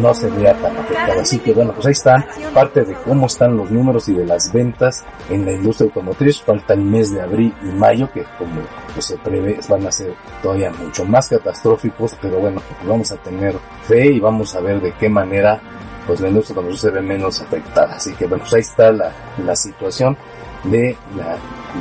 no 0.00 0.14
se 0.14 0.28
vea 0.30 0.54
tan 0.54 0.76
afectada. 0.76 1.22
Así 1.22 1.38
que 1.38 1.52
bueno 1.52 1.72
pues 1.72 1.86
ahí 1.86 1.92
está 1.92 2.26
parte 2.54 2.84
de 2.84 2.94
cómo 2.94 3.26
están 3.26 3.56
los 3.56 3.70
números 3.70 4.08
y 4.08 4.14
de 4.14 4.26
las 4.26 4.52
ventas 4.52 5.04
en 5.28 5.44
la 5.44 5.52
industria 5.52 5.86
automotriz. 5.86 6.42
Falta 6.42 6.74
el 6.74 6.82
mes 6.82 7.12
de 7.12 7.20
abril 7.20 7.54
y 7.62 7.66
mayo 7.66 8.10
que 8.12 8.24
como 8.38 8.60
pues, 8.94 9.06
se 9.06 9.18
prevé 9.18 9.58
van 9.68 9.86
a 9.86 9.92
ser 9.92 10.14
todavía 10.42 10.70
mucho 10.70 11.04
más 11.04 11.28
catastróficos. 11.28 12.16
Pero 12.20 12.38
bueno 12.38 12.60
pues, 12.60 12.88
vamos 12.88 13.12
a 13.12 13.16
tener 13.16 13.54
fe 13.84 14.06
y 14.12 14.20
vamos 14.20 14.54
a 14.54 14.60
ver 14.60 14.80
de 14.80 14.92
qué 14.92 15.08
manera 15.08 15.60
pues 16.06 16.20
la 16.20 16.28
industria 16.28 16.54
automotriz 16.54 16.80
se 16.80 16.90
ve 16.90 17.02
menos 17.02 17.40
afectada. 17.40 17.94
Así 17.94 18.14
que 18.14 18.26
bueno 18.26 18.42
pues 18.42 18.54
ahí 18.54 18.60
está 18.60 18.92
la, 18.92 19.12
la 19.44 19.56
situación 19.56 20.16
de 20.64 20.96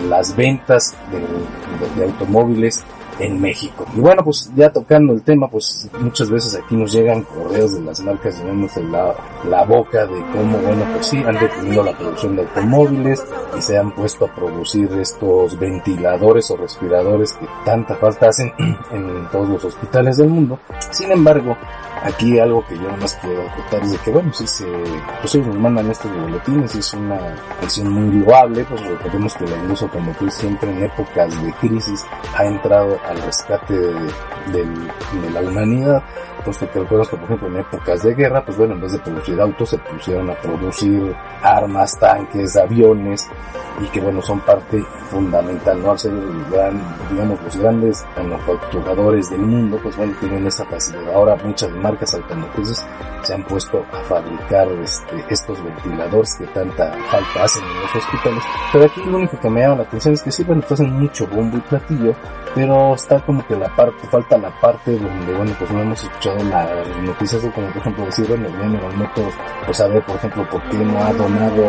las 0.08 0.36
ventas 0.36 0.96
de, 1.12 2.04
automóviles 2.04 2.84
en 3.20 3.42
México. 3.42 3.86
Y 3.96 4.00
bueno, 4.00 4.24
pues 4.24 4.50
ya 4.56 4.72
tocando 4.72 5.14
el 5.14 5.22
tema, 5.22 5.50
pues 5.50 5.90
muchas 6.00 6.30
veces 6.30 6.56
aquí 6.56 6.76
nos 6.76 6.94
llegan 6.94 7.24
correos 7.24 7.74
de 7.74 7.82
las 7.82 8.00
marcas 8.02 8.40
llenándose 8.40 8.82
la, 8.84 9.14
la 9.46 9.66
boca 9.66 10.06
de 10.06 10.22
cómo, 10.32 10.58
bueno, 10.60 10.86
pues 10.94 11.08
sí, 11.08 11.18
han 11.18 11.38
detenido 11.38 11.84
la 11.84 11.98
producción 11.98 12.38
de 12.38 12.44
automóviles 12.44 13.22
y 13.58 13.62
se 13.62 13.78
han 13.78 13.92
puesto 13.92 14.26
a 14.26 14.34
producir 14.34 14.90
estos 14.94 15.60
ventiladores 15.60 16.50
o 16.52 16.58
respiradores 16.58 17.34
que 17.34 17.48
tanta 17.66 17.96
falta 17.96 18.30
hacen 18.30 18.54
en 18.92 19.28
todos 19.32 19.50
los 19.50 19.66
hospitales 19.66 20.18
del 20.18 20.30
mundo. 20.30 20.60
Sin 20.92 21.12
embargo, 21.12 21.58
Aquí 22.04 22.40
algo 22.40 22.66
que 22.66 22.78
yo 22.78 22.90
más 22.98 23.16
quiero 23.22 23.50
acotar 23.50 23.84
es 23.84 23.92
de 23.92 23.98
que, 23.98 24.12
bueno, 24.12 24.34
si 24.34 24.48
se, 24.48 24.66
pues 25.20 25.36
ellos 25.36 25.48
nos 25.48 25.58
mandan 25.58 25.92
estos 25.92 26.12
boletines, 26.16 26.74
es 26.76 26.94
una 26.94 27.36
acción 27.62 27.92
muy 27.92 28.24
loable, 28.24 28.64
pues 28.66 28.82
recordemos 28.82 29.34
que 29.36 29.46
la 29.46 29.58
industria 29.58 29.92
automotriz 29.92 30.34
siempre 30.34 30.72
en 30.72 30.84
épocas 30.84 31.44
de 31.44 31.54
crisis 31.54 32.06
ha 32.36 32.46
entrado 32.46 32.98
al 33.06 33.22
rescate 33.22 33.76
de 33.76 35.32
la 35.34 35.42
humanidad, 35.42 36.04
pues 36.44 36.58
que 36.58 36.68
recuerdas 36.68 37.10
que 37.10 37.18
por 37.18 37.26
ejemplo 37.26 37.48
en 37.48 37.58
épocas 37.58 38.04
de 38.04 38.14
guerra, 38.14 38.44
pues 38.44 38.58
bueno, 38.58 38.74
en 38.74 38.82
vez 38.82 38.92
de 38.92 39.00
producir 39.00 39.40
autos 39.40 39.70
se 39.70 39.78
pusieron 39.78 40.30
a 40.30 40.36
producir 40.36 41.16
armas, 41.42 41.98
tanques, 42.00 42.56
aviones, 42.56 43.30
y 43.82 43.88
que 43.88 44.02
bueno, 44.02 44.22
son 44.22 44.40
parte 44.42 44.84
fundamental, 45.10 45.82
¿no? 45.82 45.92
Al 45.92 46.00
ser 46.00 46.12
el 46.12 46.46
gran, 46.52 46.82
digamos, 47.10 47.42
los 47.42 47.58
grandes 47.58 48.06
manufacturadores 48.18 49.30
del 49.30 49.40
mundo, 49.40 49.80
pues 49.82 49.96
bueno, 49.96 50.14
tienen 50.20 50.46
esa 50.48 50.66
facilidad. 50.66 51.14
Ahora 51.14 51.36
muchas 51.44 51.72
marcas 51.72 52.14
automotrices 52.14 52.86
se 53.22 53.34
han 53.34 53.44
puesto 53.44 53.86
a 53.92 53.98
fabricar 54.04 54.68
este, 54.84 55.24
estos 55.30 55.64
ventiladores 55.64 56.36
que 56.36 56.46
tanta 56.48 56.92
falta 57.10 57.44
hacen 57.44 57.64
en 57.64 57.82
los 57.82 57.96
hospitales. 57.96 58.44
Pero 58.72 58.86
aquí 58.86 59.04
lo 59.06 59.18
único 59.18 59.40
que 59.40 59.50
me 59.50 59.62
llama 59.62 59.76
la 59.78 59.84
atención 59.84 60.14
es 60.14 60.24
que 60.24 60.32
sí, 60.32 60.44
bueno, 60.44 60.62
pues 60.62 60.80
hacen 60.80 61.00
mucho 61.00 61.28
bombo 61.28 61.58
y 61.58 61.62
platillo, 61.62 62.14
pero 62.54 62.96
está 62.96 63.20
como 63.22 63.46
que 63.48 63.56
la 63.56 63.74
parte, 63.76 64.08
falta 64.08 64.38
la 64.38 64.52
parte 64.60 64.92
donde, 64.92 65.34
bueno, 65.34 65.54
pues 65.58 65.72
no 65.72 65.82
hemos 65.82 66.04
escuchado 66.04 66.29
las 66.36 66.98
noticias 67.02 67.42
de 67.42 67.52
como 67.52 67.68
por 67.68 67.78
ejemplo 67.78 68.06
decir, 68.06 68.28
bueno, 68.28 68.50
bien 68.58 68.74
los 68.82 68.96
métodos, 68.96 69.34
pues 69.66 69.78
saber, 69.78 70.04
por 70.06 70.16
ejemplo, 70.16 70.50
por 70.50 70.64
qué 70.70 70.78
no 70.78 71.00
ha 71.00 71.14
donado 71.14 71.64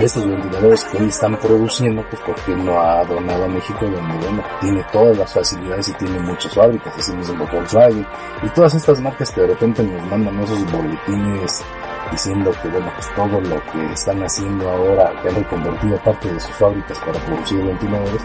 estos 0.00 0.26
ventiladores 0.26 0.84
que 0.84 0.98
hoy 0.98 1.08
están 1.08 1.36
produciendo, 1.36 2.04
pues 2.08 2.22
porque 2.24 2.56
no 2.56 2.80
ha 2.80 3.04
donado 3.04 3.44
a 3.44 3.48
México, 3.48 3.78
donde, 3.82 4.26
bueno, 4.26 4.42
tiene 4.60 4.84
todas 4.92 5.16
las 5.16 5.32
facilidades 5.32 5.88
y 5.88 5.92
tiene 5.94 6.18
muchas 6.20 6.54
fábricas, 6.54 6.94
así 6.96 7.12
mismo 7.12 7.46
Volkswagen, 7.46 8.06
y 8.42 8.48
todas 8.50 8.74
estas 8.74 9.00
marcas 9.00 9.30
que 9.30 9.40
de 9.42 9.46
repente 9.48 9.82
nos 9.82 10.06
mandan 10.10 10.38
esos 10.40 10.70
boletines 10.72 11.62
diciendo 12.10 12.52
que 12.62 12.68
bueno 12.68 12.90
pues 12.94 13.14
todo 13.14 13.40
lo 13.40 13.62
que 13.72 13.92
están 13.92 14.22
haciendo 14.22 14.68
ahora 14.68 15.12
que 15.22 15.28
han 15.28 15.34
reconvertido 15.36 15.96
parte 15.98 16.32
de 16.32 16.40
sus 16.40 16.54
fábricas 16.54 16.98
para 17.00 17.18
producir 17.20 17.64
ventiladores 17.64 18.22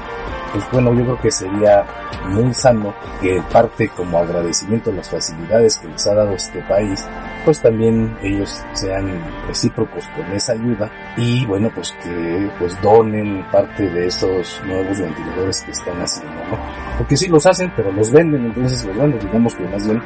pues 0.52 0.72
bueno 0.72 0.94
yo 0.94 1.04
creo 1.04 1.22
que 1.22 1.32
sería 1.32 1.86
muy 2.30 2.54
sano 2.54 2.94
que 3.22 3.42
parte 3.52 3.88
como 3.90 4.20
agradecimiento 4.20 4.92
a 4.92 4.94
las 4.94 5.10
facilidades 5.10 5.78
que 5.78 5.88
les 5.88 6.08
ha 6.08 6.14
dado 6.14 6.34
este 6.34 6.62
país 6.64 7.06
pues 7.46 7.60
también 7.60 8.16
ellos 8.22 8.62
sean 8.74 9.20
recíprocos 9.48 10.06
con 10.16 10.26
esa 10.34 10.54
ayuda 10.54 10.92
y 11.18 11.46
bueno 11.46 11.72
pues 11.74 11.92
que 12.04 12.50
pues 12.60 12.80
donen 12.82 13.46
parte 13.52 13.90
de 13.90 14.08
esos 14.08 14.62
nuevos 14.66 15.00
ventiladores 15.00 15.62
que 15.62 15.72
están 15.72 16.02
haciendo 16.02 16.36
¿no? 16.52 16.60
porque 16.98 17.18
sí 17.18 17.28
los 17.28 17.46
hacen 17.46 17.72
pero 17.76 17.92
los 17.92 18.12
venden 18.12 18.46
entonces 18.46 18.84
pues 18.84 18.96
bueno 18.96 19.18
digamos 19.18 19.56
que 19.56 19.64
más 19.64 19.86
bien 19.86 20.02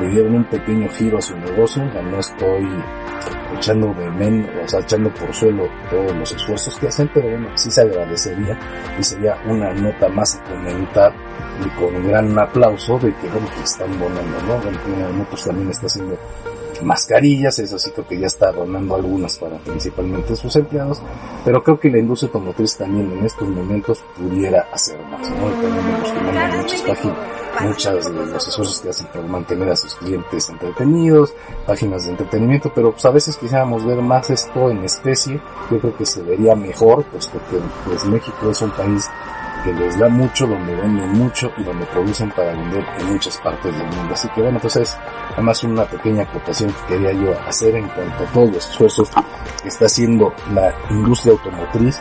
le 0.00 0.08
dieron 0.08 0.34
un 0.34 0.44
pequeño 0.44 0.88
giro 0.90 1.18
a 1.18 1.22
su 1.22 1.36
negocio 1.36 1.82
ya 1.92 2.02
no 2.02 2.18
estoy 2.18 2.68
echando 3.56 3.92
de 3.94 4.10
men, 4.10 4.48
o 4.64 4.68
sea, 4.68 4.80
echando 4.80 5.12
por 5.14 5.32
suelo 5.34 5.68
todos 5.90 6.14
los 6.14 6.32
esfuerzos 6.32 6.78
que 6.78 6.88
hacen, 6.88 7.10
pero 7.12 7.30
bueno, 7.30 7.48
sí 7.54 7.70
se 7.70 7.82
agradecería 7.82 8.58
y 8.98 9.02
sería 9.02 9.36
una 9.46 9.72
nota 9.72 10.08
más 10.08 10.36
a 10.36 10.44
comentar 10.44 11.12
y 11.64 11.68
con 11.70 11.94
un 11.94 12.08
gran 12.08 12.38
aplauso 12.38 12.98
de 12.98 13.14
que, 13.16 13.28
bueno, 13.28 13.48
que 13.54 13.62
están 13.62 13.98
donando, 13.98 14.42
¿no? 14.46 14.58
Bueno, 14.58 15.26
pues 15.28 15.44
también 15.44 15.70
está 15.70 15.86
haciendo 15.86 16.18
mascarillas, 16.82 17.58
eso 17.58 17.78
sí 17.78 17.90
creo 17.90 18.06
que 18.06 18.18
ya 18.18 18.26
está 18.26 18.52
donando 18.52 18.94
algunas 18.94 19.38
para 19.38 19.58
principalmente 19.58 20.36
sus 20.36 20.54
empleados, 20.56 21.02
pero 21.44 21.62
creo 21.62 21.78
que 21.78 21.90
la 21.90 21.98
industria 21.98 22.28
automotriz 22.28 22.76
también 22.76 23.10
en 23.12 23.24
estos 23.24 23.48
momentos 23.48 24.02
pudiera 24.16 24.68
hacer 24.72 24.98
más, 25.06 25.30
¿no? 25.30 25.50
También 25.50 26.60
muchas 26.60 26.82
páginas 26.82 27.40
muchas 27.60 28.04
de 28.06 28.26
los 28.26 28.48
esfuerzos 28.48 28.80
que 28.80 28.88
hacen 28.88 29.06
para 29.08 29.26
mantener 29.26 29.70
a 29.70 29.76
sus 29.76 29.94
clientes 29.96 30.48
entretenidos, 30.48 31.34
páginas 31.66 32.04
de 32.04 32.12
entretenimiento, 32.12 32.72
pero 32.74 32.92
pues 32.92 33.04
a 33.04 33.10
veces 33.10 33.36
quisiéramos 33.36 33.84
ver 33.84 34.00
más 34.00 34.30
esto 34.30 34.70
en 34.70 34.84
especie, 34.84 35.40
yo 35.70 35.78
creo 35.80 35.96
que 35.96 36.06
se 36.06 36.22
vería 36.22 36.54
mejor, 36.54 37.04
puesto 37.04 37.38
que 37.50 37.58
pues 37.84 38.04
México 38.06 38.50
es 38.50 38.62
un 38.62 38.70
país 38.70 39.08
que 39.62 39.72
les 39.72 39.98
da 39.98 40.08
mucho, 40.08 40.46
donde 40.46 40.74
venden 40.74 41.12
mucho 41.12 41.52
y 41.56 41.62
donde 41.62 41.86
producen 41.86 42.30
para 42.30 42.52
vender 42.52 42.84
en 42.98 43.12
muchas 43.12 43.36
partes 43.38 43.76
del 43.76 43.86
mundo. 43.86 44.14
Así 44.14 44.28
que 44.28 44.42
bueno, 44.42 44.56
entonces 44.56 44.90
pues 44.90 44.98
además 45.34 45.64
una 45.64 45.84
pequeña 45.84 46.22
acotación 46.22 46.72
que 46.72 46.94
quería 46.94 47.12
yo 47.12 47.38
hacer 47.46 47.76
en 47.76 47.88
cuanto 47.88 48.24
a 48.24 48.26
todos 48.32 48.52
los 48.52 48.68
esfuerzos 48.68 49.10
que 49.62 49.68
está 49.68 49.86
haciendo 49.86 50.32
la 50.52 50.74
industria 50.90 51.32
automotriz 51.32 52.00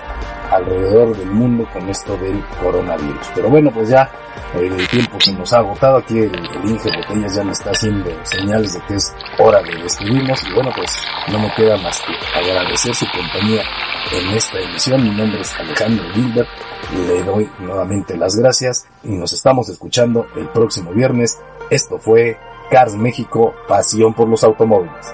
alrededor 0.52 1.16
del 1.16 1.32
mundo 1.32 1.68
con 1.72 1.88
esto 1.90 2.18
del 2.18 2.44
coronavirus. 2.62 3.32
Pero 3.36 3.50
bueno, 3.50 3.72
pues 3.72 3.90
ya 3.90 4.10
el 4.56 4.88
tiempo 4.88 5.18
que 5.18 5.32
nos 5.34 5.54
ha 5.54 5.58
agotado 5.58 5.98
aquí 5.98 6.20
el, 6.20 6.32
Inge 6.66 6.90
Botellas 6.96 7.36
ya 7.36 7.44
me 7.44 7.52
está 7.52 7.72
haciendo 7.72 8.10
señales 8.24 8.74
de 8.74 8.82
que 8.88 8.96
es 8.96 9.14
hora 9.38 9.62
de 9.62 9.76
despedirnos 9.84 10.44
y 10.48 10.54
bueno 10.54 10.72
pues 10.76 10.92
no 11.32 11.40
me 11.40 11.54
queda 11.54 11.78
más 11.78 12.02
que 12.02 12.40
agradecer 12.40 12.96
su 12.96 13.06
compañía 13.12 13.62
en 14.12 14.36
esta 14.36 14.60
emisión. 14.60 15.04
Mi 15.04 15.12
nombre 15.12 15.42
es 15.42 15.54
Alejandro 15.56 16.06
Gilbert, 16.14 16.50
le 16.96 17.24
doy 17.24 17.50
nuevamente 17.60 18.18
las 18.18 18.36
gracias 18.36 18.88
y 19.04 19.10
nos 19.10 19.34
estamos 19.34 19.70
escuchando 19.70 20.26
el 20.36 20.50
próximo 20.50 20.92
viernes. 20.92 21.40
Esto 21.70 22.00
fue 22.00 22.38
Cars 22.72 22.96
México, 22.96 23.54
pasión 23.68 24.14
por 24.14 24.28
los 24.28 24.44
automóviles. 24.44 25.14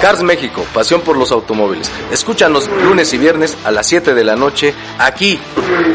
Cars 0.00 0.22
México, 0.22 0.64
pasión 0.74 1.00
por 1.00 1.16
los 1.16 1.32
automóviles. 1.32 1.90
Escúchanos 2.10 2.68
lunes 2.68 3.12
y 3.14 3.18
viernes 3.18 3.56
a 3.64 3.70
las 3.70 3.86
7 3.86 4.14
de 4.14 4.24
la 4.24 4.36
noche 4.36 4.74
aquí, 4.98 5.38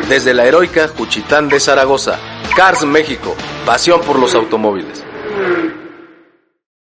desde 0.09 0.33
la 0.33 0.45
heroica 0.45 0.87
Juchitán 0.87 1.49
de 1.49 1.59
Zaragoza. 1.59 2.19
Cars 2.55 2.83
México, 2.83 3.35
pasión 3.65 4.01
por 4.01 4.19
los 4.19 4.35
automóviles. 4.35 5.03